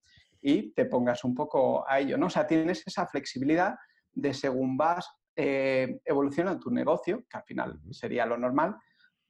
y 0.47 0.73
te 0.73 0.85
pongas 0.85 1.23
un 1.23 1.33
poco 1.33 1.89
a 1.89 1.99
ello, 1.99 2.19
¿no? 2.19 2.27
O 2.27 2.29
sea, 2.29 2.45
tienes 2.45 2.83
esa 2.85 3.07
flexibilidad 3.07 3.73
de 4.13 4.31
según 4.31 4.77
vas 4.77 5.09
eh, 5.35 5.99
evolucionando 6.05 6.59
tu 6.59 6.69
negocio, 6.69 7.25
que 7.27 7.37
al 7.37 7.43
final 7.43 7.79
sería 7.89 8.27
lo 8.27 8.37
normal, 8.37 8.75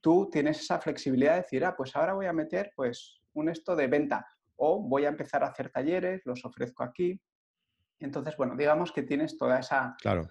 tú 0.02 0.28
tienes 0.30 0.60
esa 0.60 0.78
flexibilidad 0.78 1.32
de 1.32 1.40
decir, 1.40 1.64
ah, 1.64 1.74
pues 1.74 1.96
ahora 1.96 2.12
voy 2.12 2.26
a 2.26 2.34
meter 2.34 2.70
pues 2.76 3.22
un 3.32 3.48
esto 3.48 3.74
de 3.74 3.86
venta 3.86 4.26
o 4.56 4.78
voy 4.86 5.06
a 5.06 5.08
empezar 5.08 5.42
a 5.42 5.46
hacer 5.46 5.70
talleres, 5.70 6.20
los 6.26 6.44
ofrezco 6.44 6.82
aquí. 6.82 7.18
Entonces, 7.98 8.36
bueno, 8.36 8.54
digamos 8.54 8.92
que 8.92 9.02
tienes 9.02 9.38
toda 9.38 9.60
esa... 9.60 9.96
Claro, 10.02 10.28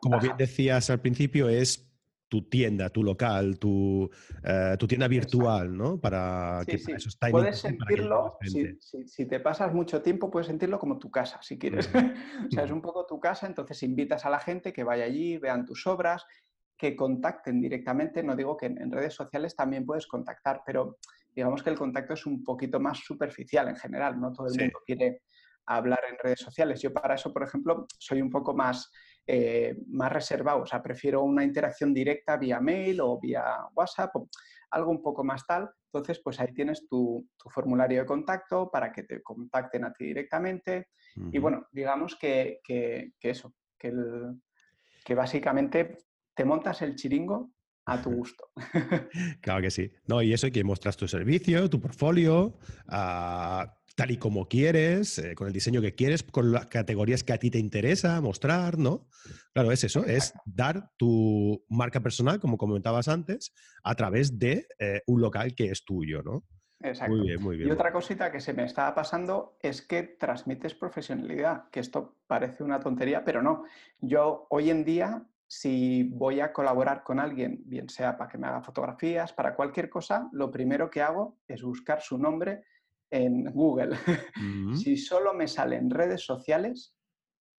como 0.00 0.18
bien 0.18 0.36
decías 0.38 0.88
al 0.88 1.00
principio, 1.00 1.50
es 1.50 1.89
tu 2.30 2.42
tienda, 2.42 2.88
tu 2.90 3.02
local, 3.02 3.58
tu, 3.58 4.08
eh, 4.44 4.76
tu 4.78 4.86
tienda 4.86 5.08
virtual, 5.08 5.76
¿no? 5.76 6.00
Para 6.00 6.62
que 6.64 6.76
eso 6.76 7.08
está 7.08 7.28
Puedes 7.28 7.58
sentirlo, 7.58 8.38
si, 8.40 9.26
te 9.26 9.40
pasas 9.40 9.74
mucho 9.74 10.00
tiempo, 10.00 10.30
puedes 10.30 10.46
sentirlo 10.46 10.78
como 10.78 10.96
tu 10.96 11.10
casa, 11.10 11.40
si 11.42 11.58
quieres. 11.58 11.90
o 12.48 12.50
sea, 12.50 12.64
es 12.64 12.70
un 12.70 12.80
poco 12.80 13.04
tu 13.04 13.18
casa, 13.18 13.48
entonces 13.48 13.82
invitas 13.82 14.24
a 14.24 14.30
la 14.30 14.38
gente 14.38 14.72
que 14.72 14.84
vaya 14.84 15.04
allí, 15.04 15.38
vean 15.38 15.66
tus 15.66 15.88
obras, 15.88 16.24
que 16.78 16.94
contacten 16.94 17.60
directamente. 17.60 18.22
No 18.22 18.36
digo 18.36 18.56
que 18.56 18.66
en, 18.66 18.92
redes 18.92 19.14
sociales 19.14 19.56
también 19.56 19.84
puedes 19.84 20.06
contactar, 20.06 20.62
pero 20.64 20.98
digamos 21.34 21.64
que 21.64 21.70
el 21.70 21.76
contacto 21.76 22.14
es 22.14 22.26
un 22.26 22.44
poquito 22.44 22.78
más 22.78 22.98
superficial 22.98 23.66
en 23.66 23.76
general. 23.76 24.20
No 24.20 24.32
todo 24.32 24.46
el 24.46 24.56
mundo 24.56 24.78
quiere 24.86 25.22
hablar 25.66 26.00
en 26.08 26.16
redes 26.22 26.40
sociales. 26.40 26.80
Yo 26.80 26.92
para 26.92 27.16
eso, 27.16 27.32
por 27.32 27.42
ejemplo, 27.42 27.86
soy 27.98 28.22
un 28.22 28.30
poco 28.30 28.54
más 28.54 28.88
eh, 29.26 29.76
más 29.88 30.12
reservado, 30.12 30.62
o 30.62 30.66
sea, 30.66 30.82
prefiero 30.82 31.22
una 31.22 31.44
interacción 31.44 31.94
directa 31.94 32.36
vía 32.36 32.60
mail 32.60 33.00
o 33.00 33.18
vía 33.20 33.44
WhatsApp, 33.74 34.16
o 34.16 34.28
algo 34.70 34.90
un 34.90 35.02
poco 35.02 35.24
más 35.24 35.46
tal. 35.46 35.68
Entonces, 35.92 36.20
pues 36.22 36.38
ahí 36.40 36.52
tienes 36.54 36.86
tu, 36.88 37.28
formulario 37.50 38.00
de 38.00 38.06
contacto 38.06 38.70
para 38.70 38.92
que 38.92 39.02
te 39.02 39.22
contacten 39.22 39.84
a 39.84 39.92
ti 39.92 40.04
directamente. 40.06 40.88
Y 41.32 41.38
bueno, 41.38 41.66
digamos 41.72 42.16
que, 42.16 42.60
eso, 43.20 43.54
que, 43.76 43.92
que 45.04 45.14
básicamente 45.14 45.98
te 46.34 46.44
montas 46.44 46.82
el 46.82 46.94
chiringo 46.94 47.50
a 47.86 48.00
tu 48.00 48.10
gusto. 48.16 48.50
claro 49.40 49.60
que 49.60 49.70
sí. 49.70 49.90
No, 50.06 50.22
y 50.22 50.32
eso 50.32 50.50
que 50.50 50.64
mostrar 50.64 50.94
tu 50.94 51.08
servicio, 51.08 51.68
tu 51.68 51.80
portfolio, 51.80 52.58
ah, 52.88 53.79
tal 53.96 54.10
y 54.10 54.16
como 54.16 54.48
quieres, 54.48 55.18
eh, 55.18 55.34
con 55.34 55.46
el 55.46 55.52
diseño 55.52 55.80
que 55.80 55.94
quieres, 55.94 56.22
con 56.22 56.52
las 56.52 56.66
categorías 56.66 57.24
que 57.24 57.32
a 57.32 57.38
ti 57.38 57.50
te 57.50 57.58
interesa 57.58 58.20
mostrar, 58.20 58.78
¿no? 58.78 59.06
Claro, 59.52 59.72
es 59.72 59.84
eso, 59.84 60.04
es 60.04 60.32
dar 60.44 60.90
tu 60.96 61.64
marca 61.68 62.00
personal, 62.00 62.40
como 62.40 62.56
comentabas 62.56 63.08
antes, 63.08 63.52
a 63.82 63.94
través 63.94 64.38
de 64.38 64.66
eh, 64.78 65.02
un 65.06 65.20
local 65.20 65.54
que 65.54 65.70
es 65.70 65.84
tuyo, 65.84 66.22
¿no? 66.22 66.44
Exacto. 66.82 67.14
Muy 67.14 67.26
bien, 67.26 67.42
muy 67.42 67.56
bien. 67.56 67.68
Y 67.68 67.72
otra 67.72 67.92
cosita 67.92 68.32
que 68.32 68.40
se 68.40 68.54
me 68.54 68.64
estaba 68.64 68.94
pasando 68.94 69.58
es 69.60 69.82
que 69.82 70.02
transmites 70.02 70.74
profesionalidad, 70.74 71.68
que 71.70 71.80
esto 71.80 72.16
parece 72.26 72.62
una 72.62 72.80
tontería, 72.80 73.22
pero 73.22 73.42
no. 73.42 73.64
Yo 74.00 74.46
hoy 74.48 74.70
en 74.70 74.84
día 74.84 75.26
si 75.52 76.04
voy 76.04 76.38
a 76.38 76.52
colaborar 76.52 77.02
con 77.02 77.18
alguien, 77.18 77.60
bien 77.66 77.88
sea 77.88 78.16
para 78.16 78.30
que 78.30 78.38
me 78.38 78.46
haga 78.46 78.62
fotografías, 78.62 79.32
para 79.32 79.56
cualquier 79.56 79.90
cosa, 79.90 80.28
lo 80.30 80.48
primero 80.48 80.88
que 80.88 81.02
hago 81.02 81.40
es 81.48 81.60
buscar 81.60 82.00
su 82.02 82.18
nombre 82.18 82.62
en 83.10 83.44
Google. 83.52 83.96
Mm. 84.36 84.74
si 84.74 84.96
solo 84.96 85.34
me 85.34 85.46
salen 85.46 85.90
redes 85.90 86.22
sociales, 86.24 86.94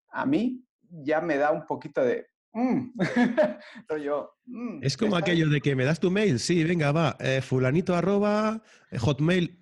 a 0.09 0.25
mí 0.25 0.65
ya 0.89 1.21
me 1.21 1.37
da 1.37 1.51
un 1.51 1.65
poquito 1.65 2.03
de... 2.03 2.27
Mm". 2.53 2.91
Mm, 4.45 4.83
es 4.83 4.97
como 4.97 5.15
aquello 5.15 5.49
de 5.49 5.61
que 5.61 5.75
me 5.75 5.85
das 5.85 5.99
tu 5.99 6.11
mail, 6.11 6.39
sí, 6.39 6.63
venga, 6.63 6.91
va, 6.91 7.15
eh, 7.19 7.41
fulanito 7.41 7.95
arroba, 7.95 8.61
eh, 8.89 8.97
hotmail, 8.97 9.61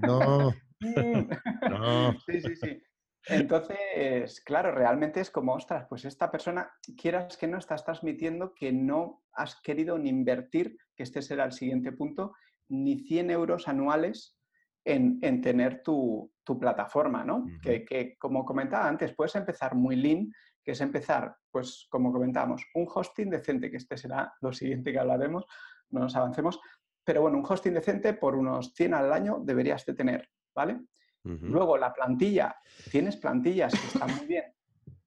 no, 0.00 0.52
no. 1.70 2.18
Sí, 2.26 2.40
sí, 2.40 2.56
sí. 2.56 2.82
Entonces, 3.26 4.40
claro, 4.40 4.72
realmente 4.72 5.20
es 5.20 5.30
como, 5.30 5.54
ostras, 5.54 5.86
pues 5.88 6.04
esta 6.04 6.30
persona, 6.30 6.70
quieras 6.96 7.36
que 7.36 7.46
no, 7.46 7.58
estás 7.58 7.84
transmitiendo 7.84 8.54
que 8.54 8.72
no 8.72 9.22
has 9.32 9.60
querido 9.62 9.98
ni 9.98 10.10
invertir, 10.10 10.76
que 10.96 11.02
este 11.02 11.22
será 11.22 11.44
el 11.44 11.52
siguiente 11.52 11.92
punto, 11.92 12.32
ni 12.68 12.98
100 12.98 13.30
euros 13.30 13.68
anuales 13.68 14.36
en, 14.84 15.40
tener 15.40 15.82
tu, 15.82 16.30
plataforma, 16.60 17.24
¿no? 17.24 17.46
que, 17.62 18.16
como 18.18 18.44
comentaba 18.44 18.86
antes, 18.86 19.14
puedes 19.14 19.34
empezar 19.34 19.74
muy 19.74 19.96
lean, 19.96 20.30
que 20.62 20.72
es 20.72 20.80
empezar, 20.80 21.36
pues 21.50 21.86
como 21.90 22.12
comentábamos, 22.12 22.64
un 22.74 22.86
hosting 22.92 23.30
decente, 23.30 23.70
que 23.70 23.76
este 23.76 23.96
será 23.96 24.34
lo 24.40 24.52
siguiente 24.52 24.92
que 24.92 24.98
hablaremos, 24.98 25.46
no 25.90 26.00
nos 26.00 26.16
avancemos, 26.16 26.60
pero 27.04 27.22
bueno, 27.22 27.38
un 27.38 27.44
hosting 27.46 27.74
decente 27.74 28.14
por 28.14 28.34
unos 28.34 28.72
100 28.74 28.94
al 28.94 29.12
año 29.12 29.40
deberías 29.42 29.84
de 29.84 29.94
tener, 29.94 30.30
¿vale? 30.54 30.80
Luego, 31.24 31.78
la 31.78 31.94
plantilla, 31.94 32.54
tienes 32.90 33.16
plantillas 33.16 33.72
que 33.72 33.86
están 33.86 34.14
muy 34.14 34.26
bien, 34.26 34.44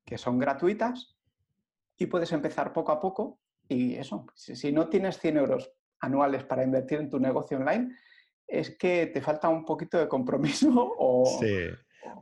que 0.03 0.17
son 0.17 0.39
gratuitas 0.39 1.15
y 1.95 2.07
puedes 2.07 2.31
empezar 2.31 2.73
poco 2.73 2.91
a 2.91 2.99
poco. 2.99 3.39
Y 3.67 3.95
eso, 3.95 4.25
si, 4.33 4.71
no 4.71 4.89
tienes 4.89 5.19
100 5.19 5.37
euros 5.37 5.71
anuales 5.99 6.43
para 6.43 6.63
invertir 6.63 6.99
en 6.99 7.09
tu 7.09 7.19
negocio 7.19 7.57
online, 7.57 7.95
es 8.47 8.77
que 8.77 9.07
te 9.07 9.21
falta 9.21 9.49
un 9.49 9.65
poquito 9.65 9.97
de 9.97 10.07
compromiso 10.07 10.69
o... 10.97 11.37
Sí. 11.39 11.69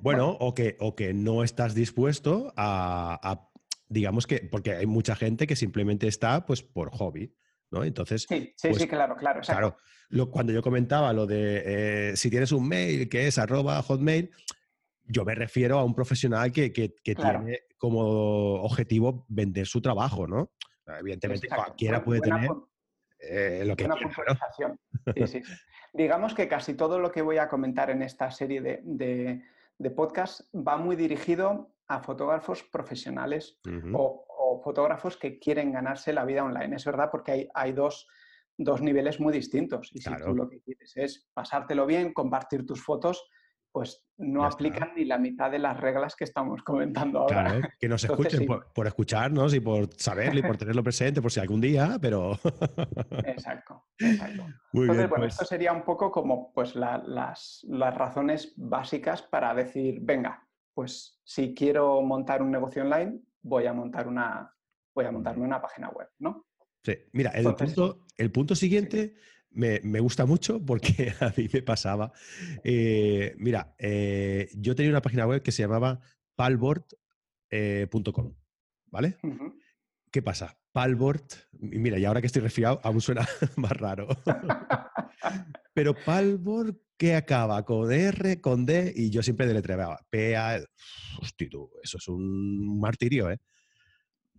Bueno, 0.01 0.35
o, 0.39 0.53
que, 0.53 0.77
o 0.79 0.95
que 0.95 1.13
no 1.13 1.43
estás 1.43 1.75
dispuesto 1.75 2.51
a, 2.57 3.49
digamos 3.87 4.25
que, 4.25 4.39
porque 4.39 4.73
hay 4.73 4.87
mucha 4.87 5.15
gente 5.15 5.45
que 5.45 5.55
simplemente 5.55 6.07
está 6.07 6.45
pues 6.45 6.63
por 6.63 6.89
hobby. 6.91 7.35
¿no? 7.71 7.83
Entonces, 7.83 8.25
sí, 8.27 8.53
sí, 8.55 8.69
pues, 8.69 8.81
sí, 8.81 8.87
claro, 8.87 9.15
claro. 9.15 9.41
Claro, 9.41 9.77
cuando 10.31 10.53
yo 10.53 10.61
comentaba 10.61 11.13
lo 11.13 11.25
de 11.25 12.09
eh, 12.11 12.17
si 12.17 12.29
tienes 12.29 12.51
un 12.51 12.67
mail 12.67 13.09
que 13.09 13.27
es 13.27 13.37
arroba 13.37 13.81
hotmail, 13.81 14.31
yo 15.03 15.23
me 15.23 15.35
refiero 15.35 15.77
a 15.77 15.83
un 15.83 15.93
profesional 15.93 16.51
que, 16.51 16.69
tiene 16.69 17.59
como 17.77 18.63
objetivo 18.63 19.25
vender 19.27 19.67
su 19.67 19.81
trabajo, 19.81 20.27
¿no? 20.27 20.51
Evidentemente 20.99 21.47
cualquiera 21.47 22.03
puede 22.03 22.21
tener 22.21 22.49
eh, 23.19 23.63
lo 23.65 23.75
que 23.75 23.85
una 23.85 23.95
Digamos 25.95 26.33
que 26.33 26.49
casi 26.49 26.73
todo 26.73 26.99
lo 26.99 27.09
que 27.09 27.21
voy 27.21 27.37
a 27.37 27.47
comentar 27.47 27.89
en 27.89 28.01
esta 28.01 28.29
serie 28.29 28.61
de, 28.61 29.41
de, 29.77 29.91
podcast 29.91 30.41
va 30.53 30.75
muy 30.75 30.97
dirigido 30.97 31.71
a 31.87 32.01
fotógrafos 32.01 32.63
profesionales 32.63 33.59
o, 33.93 34.61
fotógrafos 34.61 35.15
que 35.15 35.39
quieren 35.39 35.71
ganarse 35.71 36.11
la 36.11 36.25
vida 36.25 36.43
online. 36.43 36.75
Es 36.75 36.85
verdad 36.85 37.09
porque 37.11 37.31
hay, 37.31 37.49
hay 37.53 37.71
dos, 37.71 38.07
niveles 38.57 39.19
muy 39.19 39.31
distintos. 39.31 39.89
Y 39.93 39.99
si 39.99 40.09
tú 40.17 40.33
lo 40.35 40.49
que 40.49 40.59
quieres 40.59 40.97
es 40.97 41.29
pasártelo 41.33 41.85
bien, 41.85 42.13
compartir 42.13 42.65
tus 42.65 42.83
fotos, 42.83 43.29
pues 43.75 44.07
no 44.19 44.45
aplican 44.45 44.93
ni 44.95 45.03
la 45.03 45.17
mitad 45.17 45.51
de 45.51 45.59
las 45.59 45.77
reglas 45.77 46.15
que 46.15 46.23
estamos 46.23 46.63
comentando 46.63 47.19
ahora. 47.19 47.43
Claro, 47.43 47.67
que 47.77 47.89
nos 47.89 48.05
escuchen 48.05 48.47
por, 48.47 48.87
escucharnos 48.87 49.53
y 49.53 49.59
por 49.59 49.89
saberlo 49.97 50.39
y 50.39 50.43
por 50.43 50.55
tenerlo 50.55 50.81
presente 50.81 51.21
por 51.21 51.29
si 51.29 51.41
algún 51.41 51.59
día, 51.59 51.97
pero... 51.99 52.39
exacto, 53.25 53.87
exacto. 53.97 54.45
Entonces, 54.71 55.09
bueno, 55.09 55.09
pues 55.09 55.33
esto 55.33 55.43
sería 55.43 55.73
un 55.73 55.83
poco 55.83 56.09
como 56.09 56.53
pues, 56.53 56.73
las, 56.73 57.65
las 57.67 57.97
razones 57.97 58.53
básicas 58.55 59.23
para 59.23 59.53
decir, 59.53 59.99
venga, 60.01 60.47
pues 60.73 61.19
si 61.25 61.53
quiero 61.53 62.01
montar 62.01 62.41
un 62.41 62.51
negocio 62.51 62.81
online, 62.81 63.19
voy 63.41 63.65
a 63.65 63.73
montar 63.73 64.07
una, 64.07 64.55
voy 64.93 65.03
a 65.03 65.11
montarme 65.11 65.43
una 65.43 65.61
página 65.61 65.89
web, 65.89 66.07
¿no? 66.19 66.45
Sí, 66.81 66.97
mira, 67.11 67.31
el, 67.31 67.53
punto, 67.53 68.05
el 68.15 68.31
punto 68.31 68.55
siguiente 68.55 69.15
me, 69.55 69.99
gusta 69.99 70.25
mucho 70.25 70.63
porque 70.63 71.13
a 71.19 71.33
mí 71.35 71.47
me 71.51 71.61
pasaba. 71.61 72.11
Eh, 72.63 73.35
mira, 73.37 73.75
eh, 73.79 74.49
yo 74.55 74.75
tenía 74.75 74.91
una 74.91 75.01
página 75.01 75.25
web 75.25 75.41
que 75.41 75.51
se 75.51 75.63
llamaba 75.63 75.99
palboard.com, 76.35 76.95
eh, 77.51 77.87
¿vale? 78.91 79.17
¿Qué 80.11 80.21
pasa? 80.21 80.57
Palboard, 80.71 81.23
mira, 81.53 81.97
y 81.97 82.05
ahora 82.05 82.19
que 82.19 82.27
estoy 82.27 82.41
resfriado, 82.41 82.81
aún 82.83 82.99
suena 82.99 83.25
más 83.55 83.71
raro. 83.71 84.07
Pero 85.73 85.95
Palboard 86.05 86.75
que 86.97 87.15
acaba 87.15 87.63
con 87.63 87.91
R, 87.91 88.41
con 88.41 88.65
D, 88.65 88.93
y 88.95 89.09
yo 89.09 89.23
siempre 89.23 89.47
deletreaba 89.47 89.99
P-A. 90.09 90.61
Hostia, 91.21 91.49
tú, 91.49 91.71
eso 91.81 91.97
es 91.97 92.07
un 92.07 92.79
martirio, 92.79 93.31
¿eh? 93.31 93.39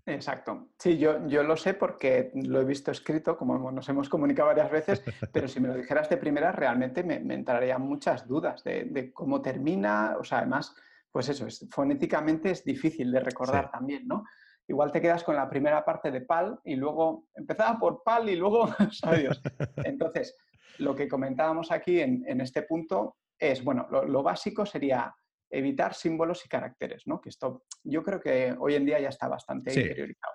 Exacto. 0.07 0.69
Sí, 0.79 0.99
yo, 0.99 1.27
yo 1.27 1.43
lo 1.43 1.57
sé 1.57 1.75
porque 1.75 2.31
lo 2.35 2.61
he 2.61 2.65
visto 2.65 2.93
escrito, 2.93 3.37
como 3.37 3.73
nos 3.73 3.89
hemos 3.89 4.09
comunicado 4.09 4.49
varias 4.49 4.71
veces, 4.71 5.03
pero 5.33 5.49
si 5.49 5.59
me 5.61 5.69
lo 5.69 5.75
dijeras 5.75 6.09
de 6.09 6.17
primera, 6.17 6.53
realmente 6.53 7.03
me, 7.03 7.17
entrarían 7.35 7.83
muchas 7.83 8.27
dudas 8.27 8.63
de, 8.63 9.11
cómo 9.13 9.43
termina. 9.43 10.17
O 10.19 10.25
sea, 10.25 10.39
además, 10.39 10.75
pues 11.11 11.29
eso, 11.29 11.47
es, 11.47 11.67
fonéticamente 11.71 12.53
es 12.53 12.65
difícil 12.65 13.11
de 13.11 13.21
recordar 13.21 13.71
también, 13.71 14.07
¿no? 14.07 14.25
Igual 14.69 14.93
te 14.93 15.01
quedas 15.01 15.25
con 15.25 15.37
la 15.37 15.49
primera 15.49 15.85
parte 15.85 16.11
de 16.11 16.21
PAL 16.21 16.61
y 16.65 16.77
luego 16.77 17.27
empezaba 17.35 17.79
por 17.79 18.03
PAL 18.03 18.29
y 18.29 18.37
luego, 18.37 18.69
adiós. 19.03 19.41
Entonces, 19.85 20.37
lo 20.79 20.95
que 20.95 21.09
comentábamos 21.09 21.73
aquí 21.73 22.01
en, 22.01 22.41
este 22.41 22.63
punto 22.63 23.17
es, 23.39 23.63
bueno, 23.63 23.89
lo, 23.91 24.23
básico 24.23 24.67
sería 24.67 25.15
evitar 25.51 25.95
símbolos 25.95 26.45
y 26.45 26.49
caracteres, 26.49 27.07
¿no? 27.07 27.21
Que 27.21 27.29
esto 27.29 27.65
yo 27.85 28.03
creo 28.03 28.21
que 28.21 28.55
hoy 28.59 28.75
en 28.75 28.85
día 28.85 29.01
ya 29.01 29.09
está 29.09 29.29
bastante 29.29 29.71
interiorizado. 29.71 30.35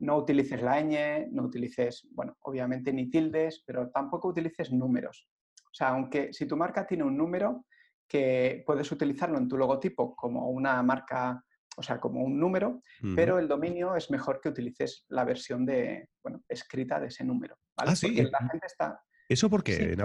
No 0.00 0.16
utilices 0.16 0.62
la 0.62 0.80
ñ, 0.80 1.28
no 1.30 1.44
utilices, 1.44 2.08
bueno, 2.12 2.36
obviamente 2.40 2.92
ni 2.92 3.10
tildes, 3.10 3.62
pero 3.66 3.90
tampoco 3.90 4.28
utilices 4.28 4.72
números. 4.72 5.28
O 5.64 5.74
sea, 5.74 5.88
aunque 5.88 6.32
si 6.32 6.46
tu 6.46 6.56
marca 6.56 6.86
tiene 6.86 7.04
un 7.04 7.16
número, 7.16 7.66
que 8.08 8.64
puedes 8.66 8.90
utilizarlo 8.90 9.38
en 9.38 9.46
tu 9.46 9.56
logotipo 9.56 10.16
como 10.16 10.50
una 10.50 10.82
marca, 10.82 11.44
o 11.76 11.82
sea, 11.82 12.00
como 12.00 12.24
un 12.24 12.40
número, 12.40 12.82
pero 13.14 13.38
el 13.38 13.46
dominio 13.46 13.94
es 13.94 14.10
mejor 14.10 14.40
que 14.40 14.48
utilices 14.48 15.04
la 15.08 15.24
versión 15.24 15.64
de, 15.64 16.08
bueno, 16.22 16.42
escrita 16.48 16.98
de 16.98 17.06
ese 17.06 17.24
número. 17.24 17.56
¿vale? 17.76 17.92
Ah, 17.92 17.94
Porque 18.00 18.22
la 18.24 18.38
gente 18.38 18.66
está, 18.66 19.00
¿Eso 19.28 19.48
por 19.48 19.62
qué, 19.62 19.96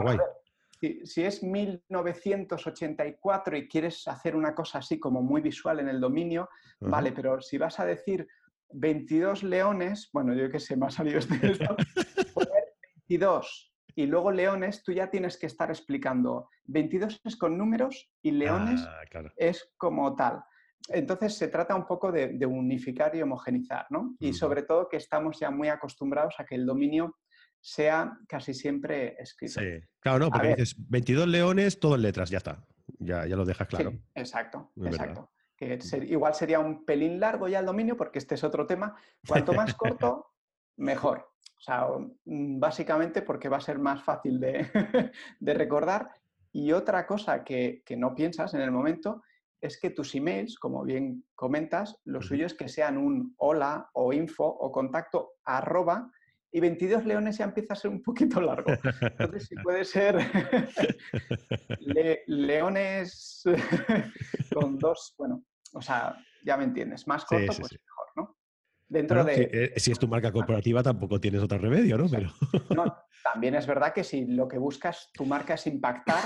Si, 0.79 1.23
es 1.23 1.41
1984 1.41 3.57
y 3.57 3.67
quieres 3.67 4.07
hacer 4.07 4.35
una 4.35 4.53
cosa 4.53 4.79
así 4.79 4.99
como 4.99 5.21
muy 5.21 5.41
visual 5.41 5.79
en 5.79 5.89
el 5.89 5.99
dominio, 5.99 6.49
vale, 6.79 7.11
pero 7.11 7.41
si 7.41 7.57
vas 7.57 7.79
a 7.79 7.85
decir 7.85 8.27
22 8.71 9.43
leones, 9.43 10.09
bueno, 10.11 10.33
yo 10.33 10.49
qué 10.49 10.59
sé, 10.59 10.75
me 10.75 10.87
ha 10.87 10.89
salido 10.89 11.19
este 11.19 11.35
esto, 11.51 11.75
22 13.07 13.73
y 13.95 14.05
luego 14.05 14.31
leones, 14.31 14.83
tú 14.83 14.91
ya 14.91 15.09
tienes 15.09 15.37
que 15.37 15.45
estar 15.45 15.69
explicando 15.69 16.49
22 16.65 17.21
es 17.23 17.37
con 17.37 17.57
números 17.57 18.11
y 18.21 18.31
leones 18.31 18.81
ah, 18.85 19.01
es 19.37 19.73
como 19.77 20.15
tal. 20.15 20.43
Entonces 20.89 21.37
se 21.37 21.47
trata 21.47 21.75
un 21.75 21.87
poco 21.87 22.11
de, 22.11 22.45
unificar 22.45 23.15
y 23.15 23.21
homogenizar, 23.21 23.87
¿no? 23.89 24.15
Y 24.19 24.33
sobre 24.33 24.63
todo 24.63 24.87
que 24.87 24.97
estamos 24.97 25.39
ya 25.39 25.49
muy 25.49 25.69
acostumbrados 25.69 26.35
a 26.37 26.45
que 26.45 26.55
el 26.55 26.65
dominio 26.65 27.15
sea 27.65 28.15
casi 28.27 28.53
siempre 28.53 29.15
escrito. 29.19 29.59
Sí, 29.59 29.81
claro, 29.99 30.19
no, 30.19 30.29
porque 30.29 30.49
dices 30.49 30.75
22 30.77 31.27
leones, 31.27 31.79
todo 31.79 31.95
en 31.95 32.03
letras, 32.03 32.29
ya 32.29 32.37
está. 32.37 32.63
Ya, 32.99 33.25
ya 33.25 33.35
lo 33.35 33.43
dejas 33.43 33.67
claro. 33.67 33.91
exacto, 34.13 34.71
exacto. 34.83 35.31
que 35.57 35.79
igual 36.07 36.35
sería 36.35 36.59
un 36.59 36.85
pelín 36.85 37.19
largo 37.19 37.47
ya 37.47 37.59
el 37.59 37.65
dominio, 37.65 37.97
porque 37.97 38.19
este 38.19 38.35
es 38.35 38.43
otro 38.43 38.67
tema. 38.67 38.95
Cuanto 39.27 39.53
más 39.53 39.73
corto, 39.73 40.33
mejor. 40.77 41.31
O 41.57 41.61
sea, 41.61 41.87
mm, 42.25 42.59
básicamente 42.59 43.23
porque 43.23 43.49
va 43.49 43.57
a 43.57 43.61
ser 43.61 43.79
más 43.79 44.03
fácil 44.03 44.39
de, 44.39 44.69
recordar. 45.41 46.11
Y 46.51 46.71
otra 46.71 47.07
cosa 47.07 47.43
que, 47.43 47.81
no 47.97 48.13
piensas 48.13 48.53
en 48.53 48.61
el 48.61 48.69
momento 48.69 49.23
es 49.59 49.79
que 49.79 49.89
tus 49.89 50.13
emails, 50.13 50.59
como 50.59 50.83
bien 50.83 51.25
comentas, 51.33 51.99
lo 52.03 52.21
suyo 52.21 52.45
es 52.45 52.53
que 52.53 52.69
sean 52.69 52.99
un 52.99 53.33
hola 53.37 53.89
o 53.93 54.13
info 54.13 54.45
o 54.45 54.71
contacto 54.71 55.31
arroba 55.43 56.11
y 56.55 56.61
22 56.61 57.05
leones 57.05 57.37
ya 57.37 57.43
empieza 57.43 57.73
a 57.73 57.75
ser 57.75 57.91
un 57.91 58.01
poquito 58.01 58.39
largo. 58.39 58.71
Entonces, 59.01 59.45
si 59.45 59.55
puede 59.57 59.83
ser 59.83 60.15
leones 62.27 63.43
con 64.53 64.79
dos, 64.79 65.15
bueno, 65.17 65.43
o 65.73 65.81
sea, 65.81 66.15
ya 66.45 66.55
me 66.55 66.63
entiendes, 66.63 67.07
más 67.07 67.25
corto, 67.25 67.51
pues 67.57 67.59
mejor, 67.59 68.07
¿no? 68.15 68.37
Dentro 68.87 69.25
de... 69.25 69.49
Eh, 69.51 69.73
si, 69.75 69.91
es 69.91 69.99
tu 69.99 70.07
marca 70.07 70.31
corporativa, 70.31 70.81
tampoco 70.81 71.19
tienes 71.19 71.43
otro 71.43 71.57
remedio, 71.57 71.97
¿no? 71.97 72.07
Pero... 72.07 72.31
no 72.73 73.03
también 73.21 73.55
es 73.55 73.67
verdad 73.67 73.91
que 73.91 74.05
si 74.05 74.25
lo 74.25 74.47
que 74.47 74.57
buscas, 74.57 75.09
tu 75.11 75.25
marca 75.25 75.55
es 75.55 75.67
impactar, 75.67 76.23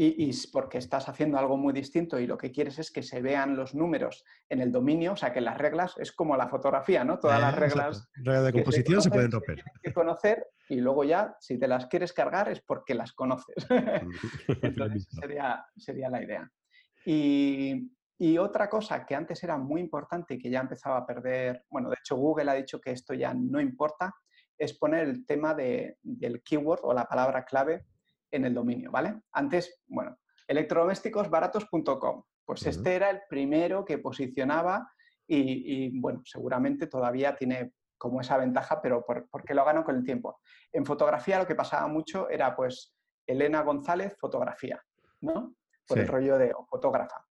y, 0.00 0.30
porque 0.52 0.78
estás 0.78 1.08
haciendo 1.08 1.38
algo 1.38 1.56
muy 1.56 1.72
distinto 1.72 2.20
y 2.20 2.26
lo 2.28 2.38
que 2.38 2.52
quieres 2.52 2.78
es 2.78 2.92
que 2.92 3.02
se 3.02 3.20
vean 3.20 3.56
los 3.56 3.74
números 3.74 4.24
en 4.48 4.60
el 4.60 4.70
dominio, 4.70 5.14
o 5.14 5.16
sea, 5.16 5.32
que 5.32 5.40
las 5.40 5.58
reglas 5.58 5.96
es 5.98 6.12
como 6.12 6.36
la 6.36 6.46
fotografía, 6.46 7.02
¿no? 7.02 7.18
Todas 7.18 7.40
las 7.40 7.56
reglas... 7.56 8.08
Reglas 8.14 8.44
de 8.44 8.52
composición 8.52 9.02
se, 9.02 9.10
pueden 9.10 9.32
romper. 9.32 9.64
Que 9.82 9.92
conocer 9.92 10.46
y 10.68 10.76
luego 10.76 11.02
ya, 11.02 11.34
si 11.40 11.58
te 11.58 11.66
las 11.66 11.86
quieres 11.86 12.12
cargar, 12.12 12.48
es 12.48 12.60
porque 12.60 12.94
las 12.94 13.12
conoces. 13.12 13.56
Entonces, 14.62 15.08
sería, 15.10 15.66
sería 15.76 16.08
la 16.08 16.22
idea. 16.22 16.48
Y, 17.04 17.90
y, 18.18 18.38
otra 18.38 18.70
cosa 18.70 19.04
que 19.04 19.16
antes 19.16 19.42
era 19.42 19.58
muy 19.58 19.80
importante 19.80 20.34
y 20.34 20.38
que 20.38 20.50
ya 20.50 20.60
empezaba 20.60 20.98
a 20.98 21.06
perder, 21.06 21.64
bueno, 21.70 21.88
de 21.90 21.96
hecho 21.98 22.14
Google 22.14 22.52
ha 22.52 22.54
dicho 22.54 22.80
que 22.80 22.92
esto 22.92 23.14
ya 23.14 23.34
no 23.34 23.60
importa, 23.60 24.14
es 24.56 24.78
poner 24.78 25.08
el 25.08 25.26
tema 25.26 25.54
de, 25.54 25.98
del 26.02 26.40
keyword 26.42 26.80
o 26.84 26.94
la 26.94 27.06
palabra 27.06 27.44
clave 27.44 27.84
en 28.30 28.44
el 28.44 28.54
dominio, 28.54 28.90
¿vale? 28.90 29.22
Antes, 29.32 29.82
bueno, 29.86 30.16
electrodomésticosbaratos.com, 30.46 32.22
pues 32.44 32.66
este 32.66 32.94
era 32.94 33.10
el 33.10 33.20
primero 33.28 33.84
que 33.84 33.98
posicionaba 33.98 34.90
y, 35.26 35.98
bueno, 36.00 36.22
seguramente 36.24 36.86
todavía 36.86 37.36
tiene 37.36 37.72
como 37.98 38.20
esa 38.20 38.38
ventaja, 38.38 38.80
pero 38.80 39.04
porque 39.04 39.54
lo 39.54 39.64
ganó 39.64 39.84
con 39.84 39.96
el 39.96 40.04
tiempo. 40.04 40.40
En 40.72 40.86
fotografía 40.86 41.38
lo 41.38 41.46
que 41.46 41.54
pasaba 41.54 41.86
mucho 41.88 42.30
era 42.30 42.56
pues 42.56 42.94
Elena 43.26 43.62
González, 43.62 44.16
fotografía, 44.18 44.82
¿no? 45.20 45.54
Por 45.86 45.98
el 45.98 46.08
rollo 46.08 46.38
de 46.38 46.54
fotógrafa. 46.68 47.24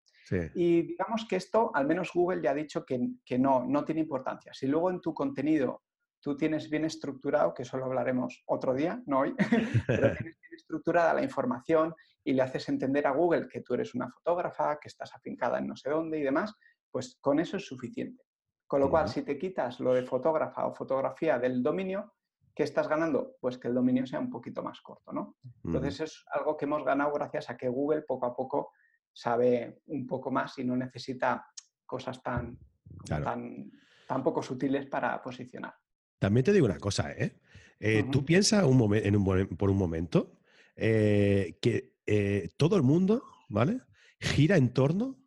Y 0.54 0.82
digamos 0.82 1.26
que 1.28 1.36
esto, 1.36 1.70
al 1.74 1.86
menos 1.86 2.10
Google 2.12 2.42
ya 2.42 2.50
ha 2.50 2.54
dicho 2.54 2.84
que, 2.84 3.00
que, 3.24 3.38
no, 3.38 3.64
no 3.64 3.84
tiene 3.84 4.02
importancia. 4.02 4.52
Si 4.52 4.66
luego 4.66 4.90
en 4.90 5.00
tu 5.00 5.14
contenido 5.14 5.82
tú 6.20 6.36
tienes 6.36 6.68
bien 6.68 6.84
estructurado, 6.84 7.54
que 7.54 7.62
eso 7.62 7.76
lo 7.78 7.86
hablaremos 7.86 8.42
otro 8.46 8.74
día, 8.74 9.02
no 9.06 9.20
hoy, 9.20 9.34
pero 9.86 10.14
tienes 10.16 10.38
bien 10.40 10.54
estructurada 10.56 11.14
la 11.14 11.22
información 11.22 11.94
y 12.24 12.32
le 12.32 12.42
haces 12.42 12.68
entender 12.68 13.06
a 13.06 13.12
Google 13.12 13.48
que 13.48 13.62
tú 13.62 13.74
eres 13.74 13.94
una 13.94 14.10
fotógrafa, 14.10 14.78
que 14.78 14.88
estás 14.88 15.14
afincada 15.14 15.58
en 15.58 15.66
no 15.66 15.76
sé 15.76 15.90
dónde 15.90 16.18
y 16.18 16.22
demás, 16.22 16.54
pues 16.90 17.16
con 17.20 17.38
eso 17.40 17.56
es 17.56 17.66
suficiente. 17.66 18.24
Con 18.66 18.80
lo 18.80 18.90
cual, 18.90 19.08
si 19.08 19.22
te 19.22 19.38
quitas 19.38 19.80
lo 19.80 19.94
de 19.94 20.02
fotógrafa 20.02 20.66
o 20.66 20.74
fotografía 20.74 21.38
del 21.38 21.62
dominio, 21.62 22.12
¿qué 22.54 22.64
estás 22.64 22.86
ganando? 22.86 23.36
Pues 23.40 23.56
que 23.56 23.68
el 23.68 23.74
dominio 23.74 24.06
sea 24.06 24.20
un 24.20 24.28
poquito 24.28 24.62
más 24.62 24.82
corto, 24.82 25.10
¿no? 25.10 25.36
Entonces 25.64 26.00
es 26.00 26.24
algo 26.32 26.54
que 26.54 26.66
hemos 26.66 26.84
ganado 26.84 27.12
gracias 27.12 27.48
a 27.48 27.56
que 27.56 27.68
Google 27.68 28.02
poco 28.02 28.26
a 28.26 28.36
poco 28.36 28.72
sabe 29.10 29.80
un 29.86 30.06
poco 30.06 30.30
más 30.30 30.58
y 30.58 30.64
no 30.64 30.76
necesita 30.76 31.46
cosas 31.86 32.22
tan, 32.22 32.58
tan, 33.06 33.70
tan 34.06 34.22
poco 34.22 34.42
sutiles 34.42 34.86
para 34.86 35.22
posicionar. 35.22 35.74
También 36.18 36.44
te 36.44 36.52
digo 36.52 36.66
una 36.66 36.78
cosa, 36.78 37.12
¿eh? 37.12 37.36
eh 37.80 38.04
tú 38.10 38.24
piensas 38.24 38.64
por 38.64 39.70
un 39.70 39.76
momento 39.76 40.40
eh, 40.76 41.58
que 41.60 41.94
eh, 42.06 42.50
todo 42.56 42.76
el 42.76 42.82
mundo, 42.82 43.22
¿vale? 43.48 43.80
Gira 44.20 44.56
en 44.56 44.72
torno 44.72 45.18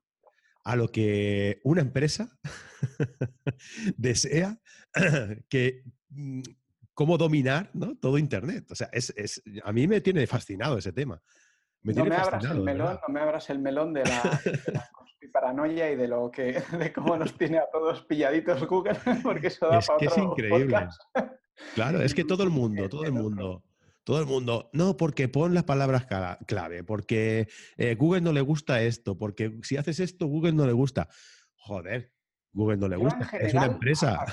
a 0.64 0.76
lo 0.76 0.92
que 0.92 1.60
una 1.64 1.82
empresa 1.82 2.38
desea 3.98 4.60
que 5.50 5.84
mm, 6.10 6.42
cómo 6.94 7.18
dominar 7.18 7.70
¿no? 7.74 7.96
todo 7.96 8.18
Internet. 8.18 8.72
O 8.72 8.76
sea, 8.76 8.90
es, 8.92 9.14
a 9.64 9.72
mí 9.72 9.88
me 9.88 10.02
tiene 10.02 10.28
fascinado 10.28 10.78
ese 10.78 10.92
tema. 10.92 11.22
no, 11.84 12.06
me 12.06 12.16
abras 12.16 12.44
el 12.46 12.62
melón, 12.62 13.00
no 13.08 13.14
me 13.14 13.20
abras 13.20 13.50
el 13.50 13.60
melón 13.60 13.94
de 13.94 14.04
la, 14.04 14.42
paranoia 15.28 15.92
y 15.92 15.96
de 15.96 16.08
lo 16.08 16.32
que 16.32 16.54
de 16.78 16.94
cómo 16.94 17.18
nos 17.18 17.38
tiene 17.38 17.58
a 17.58 17.70
todos 17.72 18.04
pilladitos 18.04 18.66
Google, 18.68 18.96
porque 19.24 19.48
eso 19.48 19.68
da 19.68 19.80
es 19.80 19.88
para 19.88 20.00
que 20.00 20.06
es 20.06 20.18
increíble. 20.18 20.88
Claro, 21.76 22.02
es 22.02 22.16
que 22.16 22.24
todo 22.24 22.42
el 22.42 22.50
mundo, 22.50 22.90
todo 22.90 23.04
el 23.04 23.12
mundo, 23.12 23.64
todo 24.04 24.20
el 24.20 24.26
mundo, 24.26 24.72
no, 24.74 24.98
porque 24.98 25.28
pon 25.28 25.54
las 25.54 25.66
palabras 25.66 26.08
clave, 26.48 26.84
porque 26.84 27.48
eh, 27.78 27.94
Google 27.94 28.22
no 28.22 28.32
le 28.32 28.42
gusta 28.42 28.82
esto, 28.82 29.16
porque 29.16 29.60
si 29.62 29.78
haces 29.78 30.00
esto, 30.00 30.26
Google 30.26 30.54
no 30.54 30.66
le 30.66 30.72
gusta. 30.72 31.08
Joder, 31.56 32.14
Google 32.52 32.78
no 32.78 32.88
le 32.88 32.96
gusta, 32.96 33.30
es 33.38 33.54
una 33.54 33.66
empresa. 33.66 34.26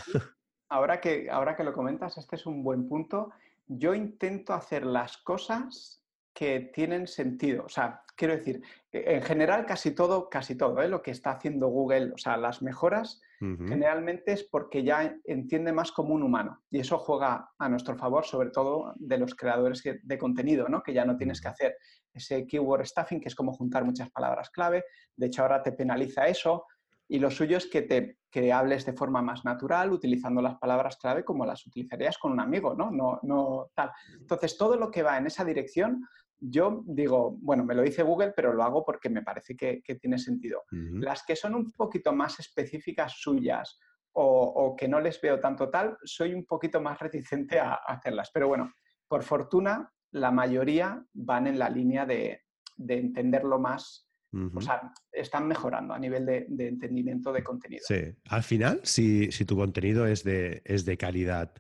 ahora, 0.70 1.02
que, 1.02 1.28
ahora 1.30 1.54
que 1.54 1.64
lo 1.64 1.74
comentas, 1.74 2.16
este 2.16 2.36
es 2.36 2.46
un 2.46 2.62
buen 2.62 2.88
punto. 2.88 3.30
Yo 3.66 3.94
intento 3.94 4.54
hacer 4.54 4.86
las 4.86 5.18
cosas 5.18 6.02
que 6.38 6.70
tienen 6.72 7.08
sentido. 7.08 7.64
O 7.64 7.68
sea, 7.68 8.00
quiero 8.16 8.36
decir, 8.36 8.62
e, 8.92 9.16
en 9.16 9.22
general 9.22 9.66
casi 9.66 9.90
todo, 9.90 10.30
casi 10.30 10.54
todo, 10.54 10.80
¿eh? 10.80 10.88
lo 10.88 11.02
que 11.02 11.10
está 11.10 11.32
haciendo 11.32 11.66
Google, 11.66 12.12
o 12.14 12.16
sea, 12.18 12.36
las 12.36 12.62
mejoras 12.62 13.20
generalmente 13.40 14.32
es 14.32 14.42
porque 14.42 14.82
ya 14.82 15.16
entiende 15.24 15.72
más 15.72 15.92
como 15.92 16.12
un 16.12 16.24
humano 16.24 16.60
y 16.72 16.80
eso 16.80 16.98
juega 16.98 17.48
a 17.56 17.68
nuestro 17.68 17.96
favor, 17.96 18.24
sobre 18.24 18.50
todo 18.50 18.92
de 18.96 19.16
los 19.16 19.36
creadores 19.36 19.80
de 19.84 20.18
contenido, 20.18 20.68
¿no? 20.68 20.82
que 20.82 20.92
ya 20.92 21.04
no 21.04 21.16
tienes 21.16 21.40
que 21.40 21.46
hacer 21.46 21.76
ese 22.12 22.48
keyword 22.48 22.84
stuffing, 22.84 23.20
que 23.20 23.28
es 23.28 23.36
como 23.36 23.52
juntar 23.52 23.84
muchas 23.84 24.10
palabras 24.10 24.50
clave, 24.50 24.84
de 25.16 25.26
hecho 25.26 25.42
ahora 25.42 25.62
te 25.62 25.70
penaliza 25.70 26.26
eso, 26.26 26.66
y 27.06 27.20
lo 27.20 27.30
suyo 27.30 27.56
es 27.56 27.66
que 27.66 27.82
te 27.82 28.18
que 28.30 28.52
hables 28.52 28.84
de 28.84 28.92
forma 28.92 29.22
más 29.22 29.44
natural, 29.44 29.92
utilizando 29.92 30.42
las 30.42 30.58
palabras 30.58 30.96
clave 30.96 31.24
como 31.24 31.46
las 31.46 31.66
utilizarías 31.66 32.18
con 32.18 32.32
un 32.32 32.40
amigo, 32.40 32.74
¿no? 32.74 32.90
No, 32.90 33.18
no 33.22 33.70
tal. 33.74 33.90
Entonces, 34.20 34.58
todo 34.58 34.76
lo 34.76 34.90
que 34.90 35.02
va 35.02 35.16
en 35.16 35.26
esa 35.26 35.44
dirección 35.46 36.06
yo 36.40 36.82
digo, 36.86 37.36
bueno, 37.40 37.64
me 37.64 37.74
lo 37.74 37.82
dice 37.82 38.02
Google, 38.02 38.32
pero 38.34 38.52
lo 38.52 38.62
hago 38.62 38.84
porque 38.84 39.08
me 39.08 39.22
parece 39.22 39.56
que, 39.56 39.82
tiene 40.00 40.18
sentido. 40.18 40.62
Las 40.70 41.24
que 41.24 41.36
son 41.36 41.54
un 41.54 41.72
poquito 41.72 42.12
más 42.12 42.38
específicas 42.38 43.14
suyas 43.18 43.78
o, 44.12 44.74
que 44.76 44.88
no 44.88 45.00
les 45.00 45.20
veo 45.20 45.38
tanto 45.38 45.68
tal, 45.70 45.96
soy 46.04 46.34
un 46.34 46.44
poquito 46.44 46.80
más 46.80 46.98
reticente 46.98 47.58
a, 47.58 47.74
hacerlas. 47.74 48.30
Pero 48.32 48.48
bueno, 48.48 48.72
por 49.06 49.22
fortuna, 49.22 49.92
la 50.12 50.30
mayoría 50.30 51.04
van 51.12 51.46
en 51.46 51.58
la 51.58 51.68
línea 51.68 52.06
de, 52.06 52.42
entenderlo 52.76 53.58
más. 53.58 54.06
O 54.54 54.60
sea, 54.60 54.92
están 55.10 55.48
mejorando 55.48 55.94
a 55.94 55.98
nivel 55.98 56.26
de, 56.26 56.46
entendimiento 56.58 57.32
de 57.32 57.42
contenido. 57.42 57.82
Sí, 57.86 58.14
al 58.28 58.42
final, 58.42 58.80
si, 58.84 59.32
si 59.32 59.44
tu 59.44 59.56
contenido 59.56 60.06
es 60.06 60.22
de, 60.22 60.62
es 60.64 60.84
de 60.84 60.96
calidad 60.96 61.54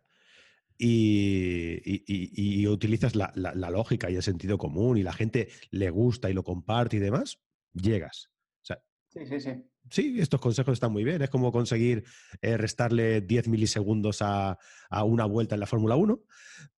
y, 0.78 2.66
utilizas 2.66 3.14
la, 3.16 3.30
lógica 3.70 4.10
y 4.10 4.16
el 4.16 4.22
sentido 4.22 4.58
común 4.58 4.98
y 4.98 5.02
la 5.02 5.12
gente 5.12 5.48
le 5.70 5.90
gusta 5.90 6.30
y 6.30 6.34
lo 6.34 6.44
comparte 6.44 6.96
y 6.96 7.00
demás, 7.00 7.40
llegas. 7.74 8.30
sí, 8.62 9.26
sí, 9.26 9.40
sí. 9.40 9.50
Sí, 9.90 10.16
estos 10.20 10.40
consejos 10.40 10.74
están 10.74 10.92
muy 10.92 11.04
bien. 11.04 11.22
Es 11.22 11.30
como 11.30 11.50
conseguir 11.50 12.04
eh, 12.42 12.56
restarle 12.56 13.20
10 13.20 13.48
milisegundos 13.48 14.18
a, 14.20 14.58
una 15.04 15.24
vuelta 15.24 15.54
en 15.54 15.60
la 15.60 15.66
Fórmula 15.66 15.96
1, 15.96 16.20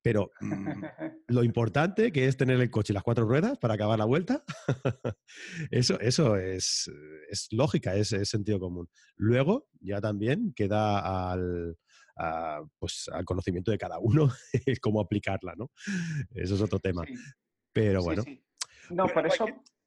pero 0.01 0.31
mm, 0.39 0.83
lo 1.27 1.43
importante 1.43 2.11
que 2.11 2.27
es 2.27 2.37
tener 2.37 2.59
el 2.61 2.69
coche 2.69 2.93
y 2.93 2.95
las 2.95 3.03
cuatro 3.03 3.25
ruedas 3.25 3.57
para 3.57 3.73
acabar 3.73 3.99
la 3.99 4.05
vuelta, 4.05 4.43
eso, 5.71 5.99
eso 5.99 6.37
es, 6.37 6.89
es 7.29 7.47
lógica, 7.51 7.95
es, 7.95 8.13
es, 8.13 8.29
sentido 8.29 8.59
común. 8.59 8.89
Luego 9.15 9.67
ya 9.81 9.99
también 9.99 10.53
queda 10.55 11.31
al, 11.31 11.77
pues, 12.77 13.09
al 13.11 13.25
conocimiento 13.25 13.71
de 13.71 13.77
cada 13.77 13.99
uno 13.99 14.29
cómo 14.81 14.99
aplicarla, 15.01 15.53
¿no? 15.55 15.71
Eso 16.33 16.55
es 16.55 16.61
otro 16.61 16.79
tema. 16.79 17.03
Pero 17.73 18.03
bueno. 18.03 18.23
no, 18.89 19.07
por 19.07 19.27
eso... 19.27 19.45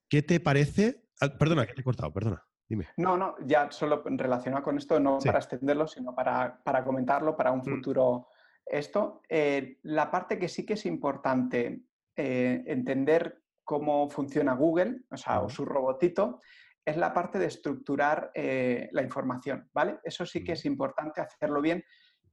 ¿Qué, 0.09 0.23
te 0.23 0.41
parece? 0.41 1.03
Ah, 1.21 1.29
perdona, 1.29 1.67
que 1.67 1.75
te 1.75 1.81
he 1.81 1.85
cortado, 1.85 2.13
perdona. 2.13 2.43
Dime. 2.69 2.89
No, 2.97 3.17
no, 3.17 3.35
ya 3.47 3.71
solo 3.71 4.03
relacionado 4.05 4.63
con 4.63 4.79
esto, 4.79 4.99
no 4.99 5.19
para 5.19 5.39
extenderlo, 5.39 5.87
sino 5.87 6.15
para, 6.15 6.63
comentarlo 6.85 7.37
para 7.37 7.53
un 7.53 7.61
mm. 7.61 7.65
futuro 7.65 8.29
esto. 8.65 9.21
Eh, 9.29 9.79
la 9.83 10.11
parte 10.11 10.39
que 10.39 10.49
sí 10.49 10.65
que 10.65 10.75
es 10.75 10.87
importante 10.87 11.83
eh, 12.17 12.63
entender 12.67 13.43
cómo 13.65 14.09
funciona 14.09 14.55
Google, 14.55 15.03
o 15.11 15.17
sea, 15.17 15.41
o 15.41 15.49
su 15.49 15.65
robotito, 15.65 16.41
es 16.85 16.97
la 16.97 17.13
parte 17.13 17.39
de 17.39 17.47
estructurar 17.47 18.31
eh, 18.35 18.89
la 18.93 19.03
información, 19.03 19.69
¿vale? 19.73 19.99
Eso 20.05 20.27
sí 20.27 20.45
que 20.45 20.53
es 20.53 20.65
importante 20.65 21.21
hacerlo 21.21 21.63
bien 21.63 21.83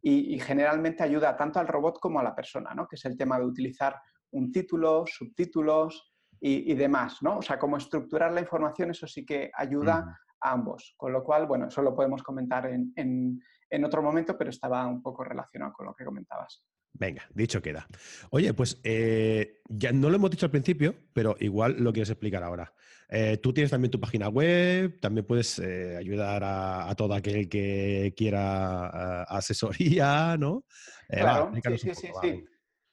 y, 0.01 0.39
generalmente 0.39 1.03
ayuda 1.03 1.37
tanto 1.37 1.59
al 1.59 1.67
robot 1.67 1.99
como 1.99 2.19
a 2.19 2.23
la 2.23 2.35
persona, 2.35 2.73
¿no? 2.73 2.87
que 2.87 2.95
es 2.95 3.05
el 3.05 3.15
tema 3.15 3.37
de 3.37 3.45
utilizar 3.45 3.95
un 4.31 4.51
título, 4.51 5.05
subtítulos 5.05 6.11
y, 6.39 6.73
demás. 6.73 7.19
¿no? 7.21 7.37
O 7.37 7.41
sea, 7.41 7.59
cómo 7.59 7.77
estructurar 7.77 8.31
la 8.31 8.41
información, 8.41 8.89
eso 8.89 9.05
sí 9.05 9.25
que 9.25 9.51
ayuda 9.53 10.17
a 10.41 10.51
ambos. 10.51 10.95
Con 10.97 11.13
lo 11.13 11.23
cual, 11.23 11.45
bueno, 11.45 11.67
eso 11.67 11.81
lo 11.81 11.93
podemos 11.93 12.23
comentar 12.23 12.65
en, 12.65 12.91
en 13.71 13.85
otro 13.85 14.01
momento, 14.01 14.37
pero 14.37 14.49
estaba 14.49 14.85
un 14.87 15.01
poco 15.01 15.23
relacionado 15.23 15.73
con 15.73 15.85
lo 15.85 15.93
que 15.93 16.05
comentabas. 16.05 16.63
Venga, 16.93 17.23
dicho 17.33 17.61
queda. 17.61 17.87
Oye, 18.31 18.53
pues 18.53 18.79
eh, 18.83 19.61
ya 19.69 19.91
no 19.91 20.09
lo 20.09 20.15
hemos 20.17 20.31
dicho 20.31 20.45
al 20.45 20.51
principio, 20.51 20.95
pero 21.13 21.35
igual 21.39 21.77
lo 21.79 21.93
quieres 21.93 22.09
explicar 22.09 22.43
ahora. 22.43 22.73
Eh, 23.09 23.37
tú 23.37 23.53
tienes 23.53 23.71
también 23.71 23.91
tu 23.91 23.99
página 23.99 24.29
web, 24.29 24.99
también 24.99 25.25
puedes 25.25 25.59
eh, 25.59 25.97
ayudar 25.97 26.43
a, 26.45 26.93
todo 26.95 27.13
aquel 27.13 27.49
que 27.49 28.13
quiera 28.15 29.23
asesoría, 29.23 30.37
¿no? 30.37 30.63
claro, 31.09 31.51
sí, 31.77 31.77
sí, 31.93 32.07
sí, 32.21 32.45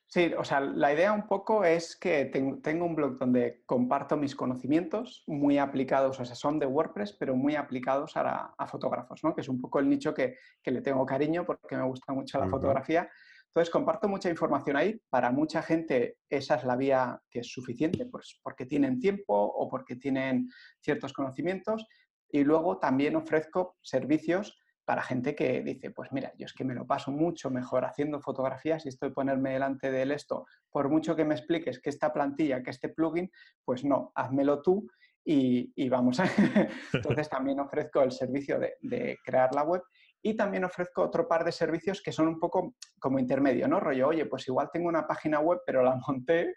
sí. 0.09 0.33
o 0.37 0.43
sea, 0.43 0.59
la 0.61 0.93
idea 0.93 1.13
un 1.13 1.29
poco 1.29 1.65
es 1.65 1.95
que 1.95 2.25
tengo 2.25 2.85
un 2.85 2.97
blog 2.97 3.17
donde 3.17 3.63
comparto 3.65 4.17
mis 4.17 4.35
conocimientos 4.35 5.23
muy 5.29 5.57
aplicados, 5.59 6.19
o 6.19 6.25
sea, 6.25 6.35
son 6.35 6.59
de 6.59 6.67
WordPress, 6.67 7.13
pero 7.13 7.37
muy 7.37 7.55
aplicados 7.55 8.13
a, 8.17 8.55
fotógrafos, 8.67 9.23
¿no? 9.23 9.37
Que 9.37 9.43
es 9.43 9.49
un 9.49 9.61
poco 9.61 9.79
el 9.79 9.89
nicho 9.89 10.15
que, 10.15 10.37
le 10.65 10.81
tengo 10.81 11.07
cariño 11.07 11.47
porque 11.47 11.77
me 11.77 11.85
gusta 11.85 12.13
mucho 12.13 12.41
la 12.41 12.49
fotografía 12.49 13.09
entonces, 13.49 13.73
comparto 13.73 14.09
mucha 14.09 14.31
información 14.31 14.77
ahí. 14.77 15.01
Para 15.09 15.33
mucha 15.33 15.63
gente 15.63 16.19
esa 16.29 16.57
es 16.57 16.65
la 16.65 16.77
vía 16.77 17.21
que 17.31 17.41
es 17.41 17.51
suficiente, 17.51 18.07
pues 18.07 18.39
porque 18.43 18.67
tienen 18.67 19.01
tiempo 19.01 19.35
o 19.35 19.69
porque 19.69 19.97
tienen 19.97 20.49
ciertos 20.81 21.13
conocimientos. 21.13 21.87
Y 22.31 22.45
luego 22.45 22.79
también 22.79 23.17
ofrezco 23.17 23.77
servicios 23.81 24.59
para 24.85 25.03
gente 25.03 25.35
que 25.35 25.63
dice, 25.63 25.91
pues 25.91 26.13
mira, 26.13 26.33
yo 26.39 26.47
es 26.47 26.53
que 26.53 26.65
me 26.65 26.75
lo 26.75 26.87
paso 26.87 27.11
mucho 27.11 27.51
mejor 27.51 27.85
haciendo 27.85 28.21
fotografías 28.21 28.87
y 28.87 28.91
estoy 28.91 29.11
ponerme 29.11 29.53
delante 29.55 29.91
de 29.91 30.03
él 30.03 30.13
esto. 30.13 30.47
Por 30.71 30.89
mucho 30.89 31.17
que 31.17 31.25
me 31.25 31.35
expliques 31.35 31.81
que 31.81 31.91
esta 31.91 32.13
plantilla, 32.13 32.63
que 32.63 32.71
este 32.71 32.91
plugin, 32.91 33.31
pues 33.65 33.85
no, 33.85 34.13
házmelo 34.15 34.63
tú 34.63 34.87
y, 35.25 35.89
vamos. 35.89 36.19
Entonces 36.93 37.29
también 37.29 37.61
ofrezco 37.61 38.03
el 38.03 38.13
servicio 38.13 38.59
de 38.59 39.19
crear 39.25 39.55
la 39.55 39.63
web 39.63 39.83
y 40.23 40.37
también 40.37 40.65
ofrezco 40.65 41.03
otro 41.03 41.29
par 41.29 41.45
de 41.45 41.53
servicios 41.53 42.03
que 42.03 42.13
son 42.13 42.29
un 42.29 42.39
poco 42.39 42.75
como 42.99 43.19
intermedio, 43.19 43.69
¿no? 43.69 43.81
Rollo, 43.81 44.09
oye, 44.09 44.27
pues 44.27 44.49
igual 44.49 44.69
tengo 44.73 44.89
una 44.89 45.07
página 45.07 45.41
web, 45.41 45.61
pero 45.65 45.83
la 45.83 45.97
monté 46.07 46.57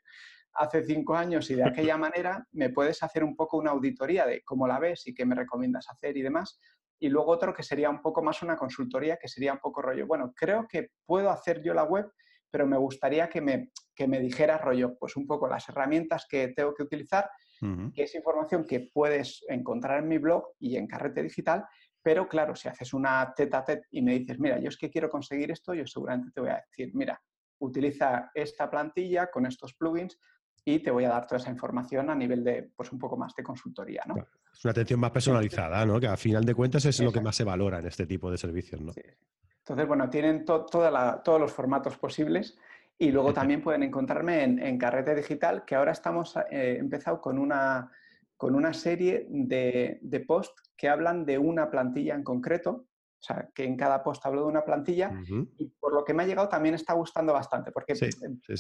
hace 0.54 0.84
cinco 0.84 1.16
años 1.16 1.50
y 1.50 1.56
de 1.56 1.64
aquella 1.64 1.98
manera 1.98 2.46
me 2.52 2.70
puedes 2.70 3.02
hacer 3.04 3.24
un 3.24 3.36
poco 3.36 3.58
una 3.58 3.72
auditoría 3.72 4.26
de 4.26 4.44
cómo 4.44 4.68
la 4.68 4.80
ves 4.80 5.08
y 5.08 5.14
qué 5.14 5.26
me 5.26 5.36
recomiendas 5.36 5.88
hacer 5.90 6.18
y 6.18 6.22
demás. 6.22 6.60
Y 7.00 7.10
luego 7.10 7.32
otro 7.32 7.54
que 7.54 7.64
sería 7.64 7.90
un 7.90 8.02
poco 8.02 8.22
más 8.22 8.42
una 8.44 8.56
consultoría, 8.56 9.18
que 9.18 9.28
sería 9.28 9.54
un 9.54 9.60
poco 9.60 9.82
rollo, 9.82 10.06
bueno, 10.06 10.34
creo 10.36 10.68
que 10.68 10.90
puedo 11.06 11.30
hacer 11.32 11.62
yo 11.64 11.74
la 11.74 11.84
web, 11.84 12.12
pero 12.52 12.68
me 12.68 12.78
gustaría 12.78 13.28
que 13.30 13.42
me, 13.42 13.72
que 13.96 14.08
me 14.08 14.20
dijeras 14.20 14.62
rollo, 14.62 14.98
pues 15.00 15.16
un 15.16 15.26
poco 15.26 15.48
las 15.48 15.68
herramientas 15.70 16.28
que 16.30 16.50
tengo 16.50 16.74
que 16.74 16.84
utilizar, 16.84 17.30
que 17.94 18.04
es 18.04 18.16
información 18.16 18.66
que 18.66 18.90
puedes 18.92 19.46
encontrar 19.48 20.00
en 20.00 20.08
mi 20.08 20.18
blog 20.18 20.48
y 20.60 20.78
en 20.78 20.88
Carrete 20.88 21.22
Digital, 21.22 21.64
pero 22.02 22.28
claro, 22.28 22.56
si 22.56 22.68
haces 22.68 22.94
una 22.94 23.34
teta 23.36 23.60
a 23.60 23.66
tete 23.66 23.88
y 23.92 24.02
me 24.02 24.18
dices, 24.18 24.40
mira, 24.40 24.60
yo 24.60 24.70
es 24.70 24.78
que 24.78 24.90
quiero 24.90 25.10
conseguir 25.10 25.52
esto, 25.52 25.74
yo 25.74 25.86
seguramente 25.86 26.32
te 26.32 26.42
voy 26.42 26.50
a 26.50 26.64
decir, 26.68 26.92
mira, 26.94 27.22
utiliza 27.60 28.32
esta 28.34 28.70
plantilla 28.70 29.30
con 29.30 29.46
estos 29.46 29.74
plugins 29.74 30.18
y 30.64 30.80
te 30.80 30.92
voy 30.92 31.06
a 31.06 31.10
dar 31.10 31.26
toda 31.26 31.38
esa 31.38 31.50
información 31.50 32.10
a 32.10 32.16
nivel 32.16 32.44
de, 32.44 32.72
pues 32.76 32.92
un 32.92 33.00
poco 33.00 33.18
más 33.18 33.34
de 33.36 33.44
consultoría, 33.44 34.04
¿no? 34.06 34.16
Es 34.54 34.64
una 34.66 34.72
atención 34.72 35.00
más 35.00 35.12
personalizada, 35.12 35.86
¿no? 35.86 36.00
Que 36.00 36.08
a 36.08 36.18
final 36.18 36.44
de 36.44 36.54
cuentas 36.54 36.86
es 36.86 37.00
lo 37.00 37.12
que 37.12 37.22
más 37.22 37.36
se 37.36 37.44
valora 37.44 37.80
en 37.80 37.88
este 37.88 38.06
tipo 38.06 38.30
de 38.30 38.38
servicios, 38.38 38.82
¿no? 38.82 38.94
Entonces, 39.60 39.88
bueno, 39.88 40.10
tienen 40.10 40.44
todos 40.44 41.40
los 41.40 41.52
formatos 41.52 41.98
posibles 41.98 42.58
y 42.98 43.12
luego 43.12 43.34
también 43.34 43.62
pueden 43.62 43.84
encontrarme 43.84 44.44
en, 44.44 44.78
Carrete 44.78 45.16
Digital, 45.16 45.66
que 45.66 45.76
ahora 45.76 45.92
estamos 45.92 46.36
eh, 46.50 46.78
empezado 46.80 47.22
con 47.22 47.40
una, 47.40 47.92
con 48.42 48.56
una 48.56 48.74
serie 48.74 49.28
de, 49.30 50.00
de 50.02 50.20
posts 50.22 50.74
que 50.76 50.90
hablan 50.90 51.28
de 51.28 51.38
una 51.38 51.70
plantilla 51.70 52.16
en 52.16 52.24
concreto, 52.24 52.72
o 52.72 53.24
sea, 53.24 53.52
que 53.54 53.66
en 53.66 53.78
cada 53.78 54.02
post 54.02 54.26
hablo 54.26 54.42
de 54.42 54.48
una 54.48 54.66
plantilla 54.66 55.12
y 55.60 55.68
por 55.80 55.94
lo 55.94 56.04
que 56.04 56.16
me 56.16 56.24
ha 56.24 56.26
llegado 56.26 56.50
también 56.50 56.74
está 56.74 56.94
gustando 56.94 57.34
bastante, 57.34 57.72
porque 57.72 57.94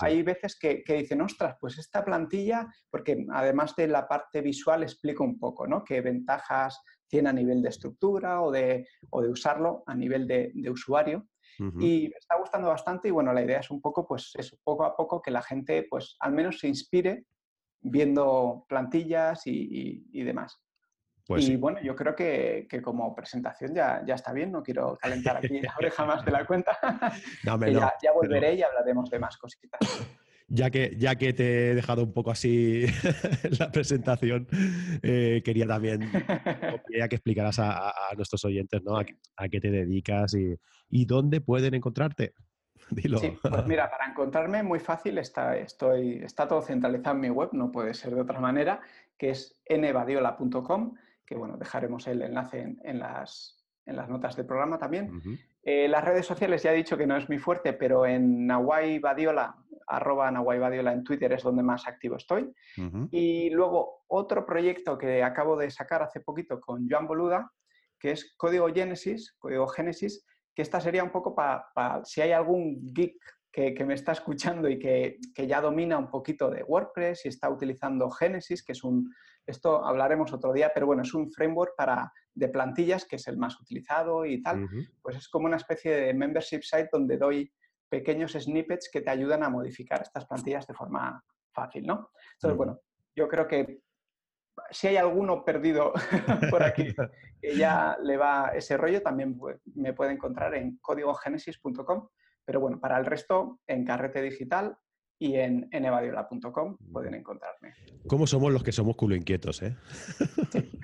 hay 0.02 0.22
veces 0.22 0.56
que, 0.60 0.84
dicen, 0.88 1.22
ostras, 1.22 1.56
pues 1.60 1.80
esta 1.80 2.06
plantilla, 2.06 2.67
porque 2.91 3.26
además 3.32 3.76
de 3.76 3.88
la 3.88 4.08
parte 4.08 4.41
visual 4.41 4.84
explico 4.84 5.24
un 5.24 5.39
poco, 5.39 5.65
¿no? 5.65 5.84
Qué 5.84 6.00
ventajas 6.02 6.80
tiene 7.08 7.30
a 7.30 7.34
nivel 7.34 7.63
de 7.63 7.70
estructura 7.70 8.44
o 8.44 8.52
de, 8.52 8.88
de 9.02 9.30
usarlo 9.30 9.82
a 9.88 9.96
nivel 9.96 10.28
de, 10.28 10.54
usuario. 10.70 11.26
Y 11.58 12.10
me 12.10 12.17
está 12.20 12.38
gustando 12.38 12.67
bastante 12.67 13.08
y 13.08 13.12
bueno, 13.12 13.34
la 13.34 13.41
idea 13.41 13.62
es 13.62 13.72
un 13.72 13.82
poco, 13.82 14.06
pues 14.06 14.32
eso, 14.36 14.58
poco 14.63 14.84
a 14.84 14.96
poco 14.96 15.24
que 15.24 15.32
la 15.32 15.41
gente, 15.41 15.88
pues 15.89 16.17
al 16.20 16.34
menos 16.34 16.60
se 16.60 16.67
inspire 16.67 17.26
viendo 17.82 18.65
plantillas 18.67 19.41
y 19.46 20.24
demás. 20.24 20.62
Pues 21.32 21.48
y 21.48 21.56
bueno, 21.56 21.80
yo 21.82 21.96
creo 21.96 22.15
que, 22.15 22.67
como 22.84 23.15
presentación 23.15 23.74
ya, 23.74 24.04
ya, 24.06 24.15
está 24.15 24.34
bien, 24.34 24.52
no 24.52 24.63
quiero 24.63 24.98
calentar 24.98 25.38
aquí 25.38 25.62
la 25.62 25.74
oreja 25.78 26.06
más 26.06 26.26
de 26.26 26.32
la 26.32 26.46
cuenta. 26.46 26.78
ya, 28.02 28.12
volveré 28.13 28.56
y 28.56 28.63
hablaremos 28.63 29.10
de 29.10 29.20
más 29.20 29.38
cositas. 29.38 29.80
Ya 30.54 30.70
que, 30.70 30.98
ya 30.98 31.15
que 31.15 31.32
te 31.32 31.70
he 31.70 31.76
dejado 31.76 32.04
un 32.04 32.12
poco 32.12 32.30
así 32.30 32.86
la 33.58 33.72
presentación, 33.72 34.50
eh, 35.02 35.41
quería 35.46 35.65
también 35.65 36.12
que 36.12 37.15
explicaras 37.15 37.58
a, 37.60 37.94
nuestros 38.17 38.44
oyentes 38.44 38.84
¿no? 38.84 38.98
a, 38.98 39.48
qué 39.50 39.62
te 39.62 39.72
dedicas 39.72 40.34
y, 40.34 40.54
y 40.89 41.06
dónde 41.06 41.39
pueden 41.39 41.74
encontrarte. 41.74 42.34
Dilo. 43.04 43.17
Sí, 43.17 43.38
pues 43.41 43.65
mira, 43.65 43.89
para 43.89 44.08
encontrarme 44.08 44.63
muy 44.63 44.80
fácil 44.80 45.17
está, 45.17 45.58
estoy, 45.58 46.21
está 46.23 46.47
todo 46.47 46.62
centralizado 46.62 47.15
en 47.15 47.21
mi 47.21 47.30
web, 47.30 47.49
no 47.54 47.71
puede 47.71 47.93
ser 47.93 48.13
de 48.13 48.21
otra 48.21 48.39
manera, 48.39 48.82
que 49.17 49.32
es 49.32 49.60
nvadiola.com 49.69 50.93
que 51.32 51.38
bueno, 51.38 51.56
dejaremos 51.56 52.06
el 52.08 52.23
enlace 52.23 52.75
en, 52.84 52.99
las, 52.99 53.58
notas 53.86 54.36
del 54.36 54.45
programa 54.45 54.77
también. 54.77 55.21
Eh, 55.63 55.88
las 55.88 56.04
redes 56.04 56.25
sociales 56.25 56.62
ya 56.62 56.73
he 56.73 56.75
dicho 56.75 56.97
que 56.97 57.08
no 57.08 57.15
es 57.15 57.30
muy 57.30 57.38
fuerte, 57.38 57.71
pero 57.71 58.06
en 58.06 58.45
Nahuay 58.47 58.99
Badiola, 58.99 59.56
arroba 59.88 60.30
Nahuay 60.30 60.60
Badiola 60.60 60.91
en 60.91 61.06
Twitter 61.06 61.32
es 61.32 61.43
donde 61.43 61.63
más 61.63 61.88
activo 61.88 62.17
estoy. 62.17 62.51
Y 63.12 63.49
luego 63.49 64.04
otro 64.08 64.45
proyecto 64.45 64.97
que 64.97 65.23
acabo 65.23 65.56
de 65.56 65.71
sacar 65.71 66.04
hace 66.04 66.19
poquito 66.19 66.60
con 66.60 66.89
Joan 66.89 67.08
Boluda, 67.08 67.49
que 67.97 68.12
es 68.12 68.36
Código 68.36 68.67
Genesis, 68.67 69.34
Código 69.39 69.67
Génesis, 69.67 70.25
que 70.62 70.63
esta 70.63 70.80
sería 70.80 71.04
un 71.04 71.10
poco 71.10 71.34
para 71.34 72.06
si 72.06 72.21
hay 72.21 72.34
algún 72.34 72.93
geek 72.93 73.17
que, 73.52 73.84
me 73.84 73.95
está 73.95 74.12
escuchando 74.12 74.69
y 74.69 74.78
que, 74.78 75.17
que, 75.34 75.47
ya 75.47 75.60
domina 75.60 75.97
un 75.97 76.08
poquito 76.08 76.52
de 76.52 76.62
WordPress 76.62 77.26
y 77.26 77.30
está 77.30 77.50
utilizando 77.50 78.12
Genesis, 78.12 78.63
que 78.63 78.74
es 78.74 78.84
un, 78.84 79.12
esto 79.47 79.84
hablaremos 79.84 80.32
otro 80.32 80.54
día, 80.54 80.69
pero 80.71 80.86
bueno, 80.86 81.02
es 81.02 81.15
un 81.15 81.32
framework 81.32 81.76
para, 81.76 82.13
de 82.36 82.47
plantillas 82.50 83.06
que 83.06 83.15
es 83.15 83.28
el 83.28 83.38
más 83.38 83.60
utilizado 83.60 84.24
y 84.24 84.43
tal. 84.43 84.69
Pues 85.02 85.17
es 85.17 85.28
como 85.30 85.47
una 85.47 85.58
especie 85.58 85.95
de 85.95 86.13
membership 86.13 86.62
site 86.62 86.89
donde 86.91 87.17
doy 87.17 87.52
pequeños 87.89 88.34
snippets 88.34 88.88
que 88.91 89.02
te 89.02 89.10
ayudan 89.10 89.41
a 89.43 89.50
modificar 89.50 90.04
estas 90.04 90.28
plantillas 90.28 90.67
de 90.67 90.76
forma 90.76 91.26
fácil, 91.52 91.88
¿no? 91.88 92.12
Entonces, 92.36 92.56
bueno, 92.56 92.80
yo 93.15 93.28
creo 93.28 93.47
que 93.47 93.82
si 94.69 94.88
hay 94.88 94.97
alguno 94.97 95.43
perdido 95.43 95.93
por 96.50 96.63
aquí 96.63 96.93
que 97.41 97.56
ya 97.56 97.97
le 98.04 98.17
va 98.17 98.52
ese 98.56 98.78
rollo, 98.78 99.02
también 99.02 99.39
me 99.76 99.93
puede 99.93 100.13
encontrar 100.13 100.56
en 100.56 100.78
códigogenesis.com. 100.78 102.08
Pero 102.45 102.60
bueno, 102.60 102.80
para 102.80 102.97
el 102.97 103.06
resto, 103.06 103.60
en 103.67 103.86
Carrete 103.86 104.21
Digital 104.21 104.78
y 105.19 105.36
en, 105.36 105.69
evadiola.com 105.71 106.78
pueden 106.91 107.13
encontrarme. 107.13 107.74
¿Cómo 108.08 108.26
somos 108.26 108.52
los 108.52 108.63
que 108.63 108.71
somos 108.71 108.95
culo 108.95 109.15
inquietos, 109.15 109.62
eh? 109.62 109.78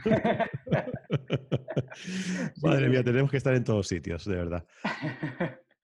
Madre 2.62 2.90
mía, 2.90 3.04
tenemos 3.04 3.32
que 3.32 3.38
estar 3.38 3.56
en 3.56 3.64
todos 3.64 3.88
sitios, 3.88 4.26
de 4.26 4.36
verdad. 4.36 4.66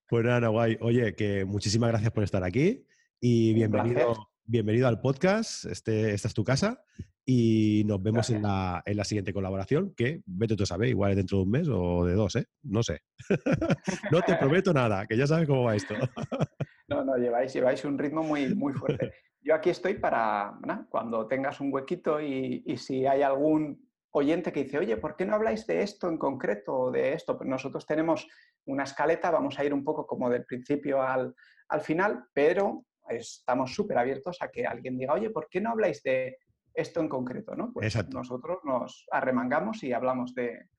Pues 0.08 0.24
nada, 0.24 0.50
guay. 0.50 0.78
Oye, 0.82 1.16
que 1.16 1.46
muchísimas 1.46 1.90
gracias 1.90 2.12
por 2.12 2.24
estar 2.24 2.44
aquí 2.44 2.86
y 3.20 3.56
bienvenido, 3.56 4.30
bienvenido 4.46 4.88
al 4.88 5.02
podcast. 5.02 5.66
Este, 5.66 6.14
esta 6.14 6.28
es 6.28 6.36
tu 6.36 6.44
casa 6.44 6.84
y 7.26 7.84
nos 7.86 8.04
vemos 8.04 8.30
en 8.30 8.42
la, 8.42 8.84
en 8.86 8.98
la, 8.98 9.04
siguiente 9.04 9.34
colaboración, 9.34 9.94
que 9.96 10.22
vete 10.26 10.56
tú 10.56 10.64
a 10.64 10.68
saber, 10.68 10.90
igual 10.90 11.12
es 11.12 11.18
dentro 11.18 11.38
de 11.38 11.44
un 11.44 11.52
mes 11.52 11.70
o 11.70 12.06
de 12.06 12.14
dos, 12.14 12.36
¿eh? 12.36 12.46
No 12.64 12.84
sé. 12.84 13.02
no 14.12 14.22
te 14.22 14.36
prometo 14.36 14.74
nada, 14.74 15.06
que 15.06 15.16
ya 15.16 15.26
sabes 15.26 15.48
cómo 15.48 15.64
va 15.64 15.76
esto. 15.76 15.94
no, 16.90 17.06
no, 17.06 17.16
lleváis, 17.16 17.54
lleváis 17.54 17.86
un 17.86 17.98
ritmo 17.98 18.24
muy, 18.24 18.54
muy 18.54 18.74
fuerte. 18.74 19.14
Yo 19.42 19.56
aquí 19.56 19.70
estoy 19.70 19.96
para, 19.96 20.58
cuando 20.90 21.28
tengas 21.28 21.60
un 21.60 21.74
huequito 21.74 22.22
y, 22.22 22.64
y, 22.66 22.78
si 22.78 23.06
hay 23.06 23.24
algún 23.24 23.90
oyente 24.12 24.54
que 24.54 24.64
dice, 24.64 24.78
oye, 24.78 24.96
¿por 24.96 25.18
qué 25.18 25.26
no 25.26 25.36
habláis 25.36 25.68
de 25.68 25.82
esto 25.82 26.08
en 26.08 26.18
concreto 26.18 26.74
o 26.74 26.92
de 26.92 27.14
esto? 27.14 27.38
Pues 27.38 27.50
nosotros 27.50 27.86
tenemos 27.86 28.26
una 28.66 28.84
escaleta, 28.84 29.32
vamos 29.32 29.60
a 29.60 29.66
ir 29.66 29.74
un 29.74 29.84
poco 29.84 30.08
como 30.08 30.30
del 30.30 30.46
principio 30.46 31.02
al, 31.02 31.36
al 31.68 31.82
final, 31.82 32.26
pero 32.34 32.86
estamos 33.10 33.74
súper 33.74 33.98
abiertos 33.98 34.38
a 34.42 34.50
que 34.50 34.66
alguien 34.66 34.98
diga, 34.98 35.14
oye, 35.14 35.30
¿por 35.30 35.50
qué 35.50 35.60
no 35.60 35.72
habláis 35.72 36.02
de 36.04 36.38
esto 36.74 37.00
en 37.00 37.10
concreto, 37.10 37.56
¿no? 37.56 37.72
Pues 37.74 37.96
nosotros 38.10 38.60
nos 38.64 39.06
arremangamos 39.12 39.84
y 39.84 39.94
hablamos 39.94 40.34
de... 40.34 40.70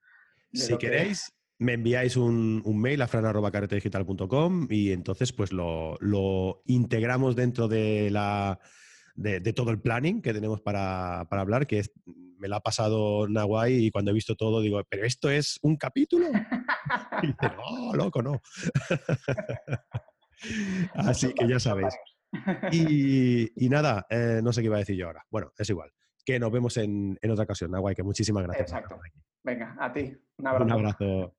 si 0.51 0.77
queréis, 0.77 1.33
me 1.57 1.73
enviáis 1.73 2.17
un, 2.17 2.61
mail 2.79 3.01
a 3.01 3.07
fran.caretedigital.com 3.07 4.67
y 4.69 4.91
entonces 4.91 5.31
pues 5.33 5.51
lo, 5.51 6.61
integramos 6.65 7.35
dentro 7.35 7.67
de 7.67 8.09
la... 8.11 8.59
De, 9.15 9.39
todo 9.53 9.71
el 9.71 9.79
planning 9.79 10.21
que 10.21 10.33
tenemos 10.33 10.59
para, 10.59 11.21
hablar, 11.21 11.67
que 11.67 11.83
me 12.37 12.49
la 12.49 12.57
ha 12.57 12.59
pasado 12.59 13.29
Nahuay 13.29 13.85
y 13.85 13.91
cuando 13.91 14.11
he 14.11 14.13
visto 14.13 14.35
todo 14.35 14.59
digo, 14.59 14.83
¿pero 14.89 15.05
esto 15.05 15.29
es 15.29 15.57
un 15.61 15.77
capítulo? 15.77 16.27
y 17.23 17.27
dice, 17.27 17.55
no, 17.55 17.93
loco, 17.93 18.21
no. 18.21 18.41
Así 20.95 21.33
que 21.33 21.47
ya 21.47 21.59
sabéis. 21.59 21.93
Y, 22.71 23.69
nada, 23.69 24.05
eh, 24.09 24.41
no 24.43 24.53
sé 24.53 24.61
qué 24.61 24.67
iba 24.67 24.77
a 24.77 24.79
decir 24.79 24.95
yo 24.95 25.07
ahora. 25.07 25.23
Bueno, 25.29 25.51
es 25.57 25.69
igual. 25.69 25.91
Que 26.23 26.39
nos 26.39 26.51
vemos 26.51 26.77
en, 26.77 27.17
otra 27.29 27.43
ocasión, 27.43 27.71
Nahuay, 27.71 27.95
que 27.95 28.03
muchísimas 28.03 28.43
gracias. 28.43 28.71
Exacto. 28.71 28.99
Venga, 29.45 29.75
a 29.79 29.93
ti. 29.93 30.11
Un 30.37 30.47
abrazo. 30.47 30.65
Un 30.65 30.71
abrazo. 30.71 31.35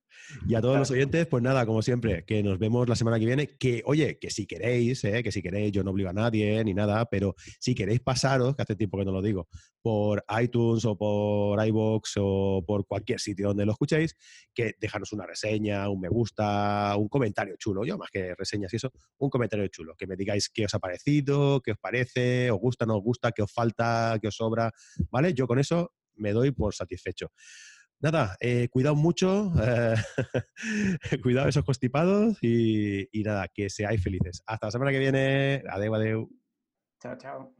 Y 0.47 0.55
a 0.55 0.61
todos 0.61 0.79
los 0.79 0.91
oyentes, 0.91 1.27
pues 1.27 1.43
nada, 1.43 1.67
como 1.67 1.83
siempre, 1.83 2.25
que 2.25 2.43
nos 2.43 2.59
vemos 2.59 2.89
la 2.89 2.95
semana 2.95 3.19
que 3.19 3.27
viene. 3.27 3.49
Que, 3.59 3.83
oye, 3.85 4.19
que 4.19 4.31
si 4.31 4.47
queréis, 4.47 5.03
eh, 5.05 5.23
que 5.25 5.33
si 5.33 5.43
queréis, 5.43 5.73
yo 5.73 5.83
no 5.83 5.91
obligo 5.91 6.09
a 6.09 6.13
nadie 6.13 6.63
ni 6.65 6.73
nada, 6.73 7.05
pero 7.07 7.35
si 7.59 7.75
queréis 7.75 8.01
pasaros, 8.01 8.55
que 8.55 8.63
hace 8.63 8.77
tiempo 8.77 8.97
que 8.97 9.05
no 9.05 9.11
lo 9.11 9.21
digo, 9.21 9.49
por 9.83 10.25
iTunes 10.41 10.85
o 10.85 10.97
por 10.97 11.65
iBox 11.67 12.15
o 12.19 12.65
por 12.65 12.87
cualquier 12.87 13.19
sitio 13.21 13.49
donde 13.49 13.67
lo 13.67 13.73
escuchéis, 13.73 14.17
que 14.55 14.75
dejaros 14.81 15.13
una 15.13 15.27
reseña, 15.27 15.89
un 15.91 16.01
me 16.01 16.09
gusta, 16.09 16.95
un 16.97 17.09
comentario 17.09 17.57
chulo, 17.59 17.85
yo 17.85 17.99
más 17.99 18.11
que 18.11 18.35
reseñas 18.37 18.73
y 18.73 18.77
eso, 18.77 18.93
un 19.19 19.31
comentario 19.31 19.67
chulo, 19.69 19.95
que 19.97 20.07
me 20.07 20.17
digáis 20.17 20.49
qué 20.49 20.65
os 20.65 20.75
ha 20.75 20.79
parecido, 20.79 21.61
qué 21.61 21.73
os 21.73 21.79
parece, 21.79 22.51
os 22.53 22.59
gusta, 22.59 22.87
no 22.87 22.97
os 22.97 23.03
gusta, 23.03 23.33
qué 23.33 23.43
os 23.43 23.53
falta, 23.53 24.17
qué 24.23 24.29
os 24.29 24.37
sobra, 24.37 24.73
¿vale? 25.11 25.35
Yo 25.35 25.47
con 25.47 25.59
eso 25.59 25.93
me 26.15 26.33
doy 26.33 26.51
por 26.53 26.75
satisfecho 26.75 27.31
nada, 28.01 28.37
eh, 28.41 28.69
cuidado 28.69 28.95
mucho, 28.95 29.53
eh, 29.63 29.95
cuidado 31.23 31.49
esos 31.49 31.65
constipados 31.65 32.39
y, 32.43 33.09
y, 33.13 33.23
nada, 33.23 33.49
que 33.49 33.71
seáis 33.71 34.03
felices. 34.03 34.43
Hasta 34.47 34.67
la 34.67 34.71
semana 34.71 34.91
que 34.91 34.99
viene. 34.99 35.63
Adeu, 35.69 35.95
adeu. 35.95 36.31
Chao, 37.01 37.17
chao. 37.17 37.55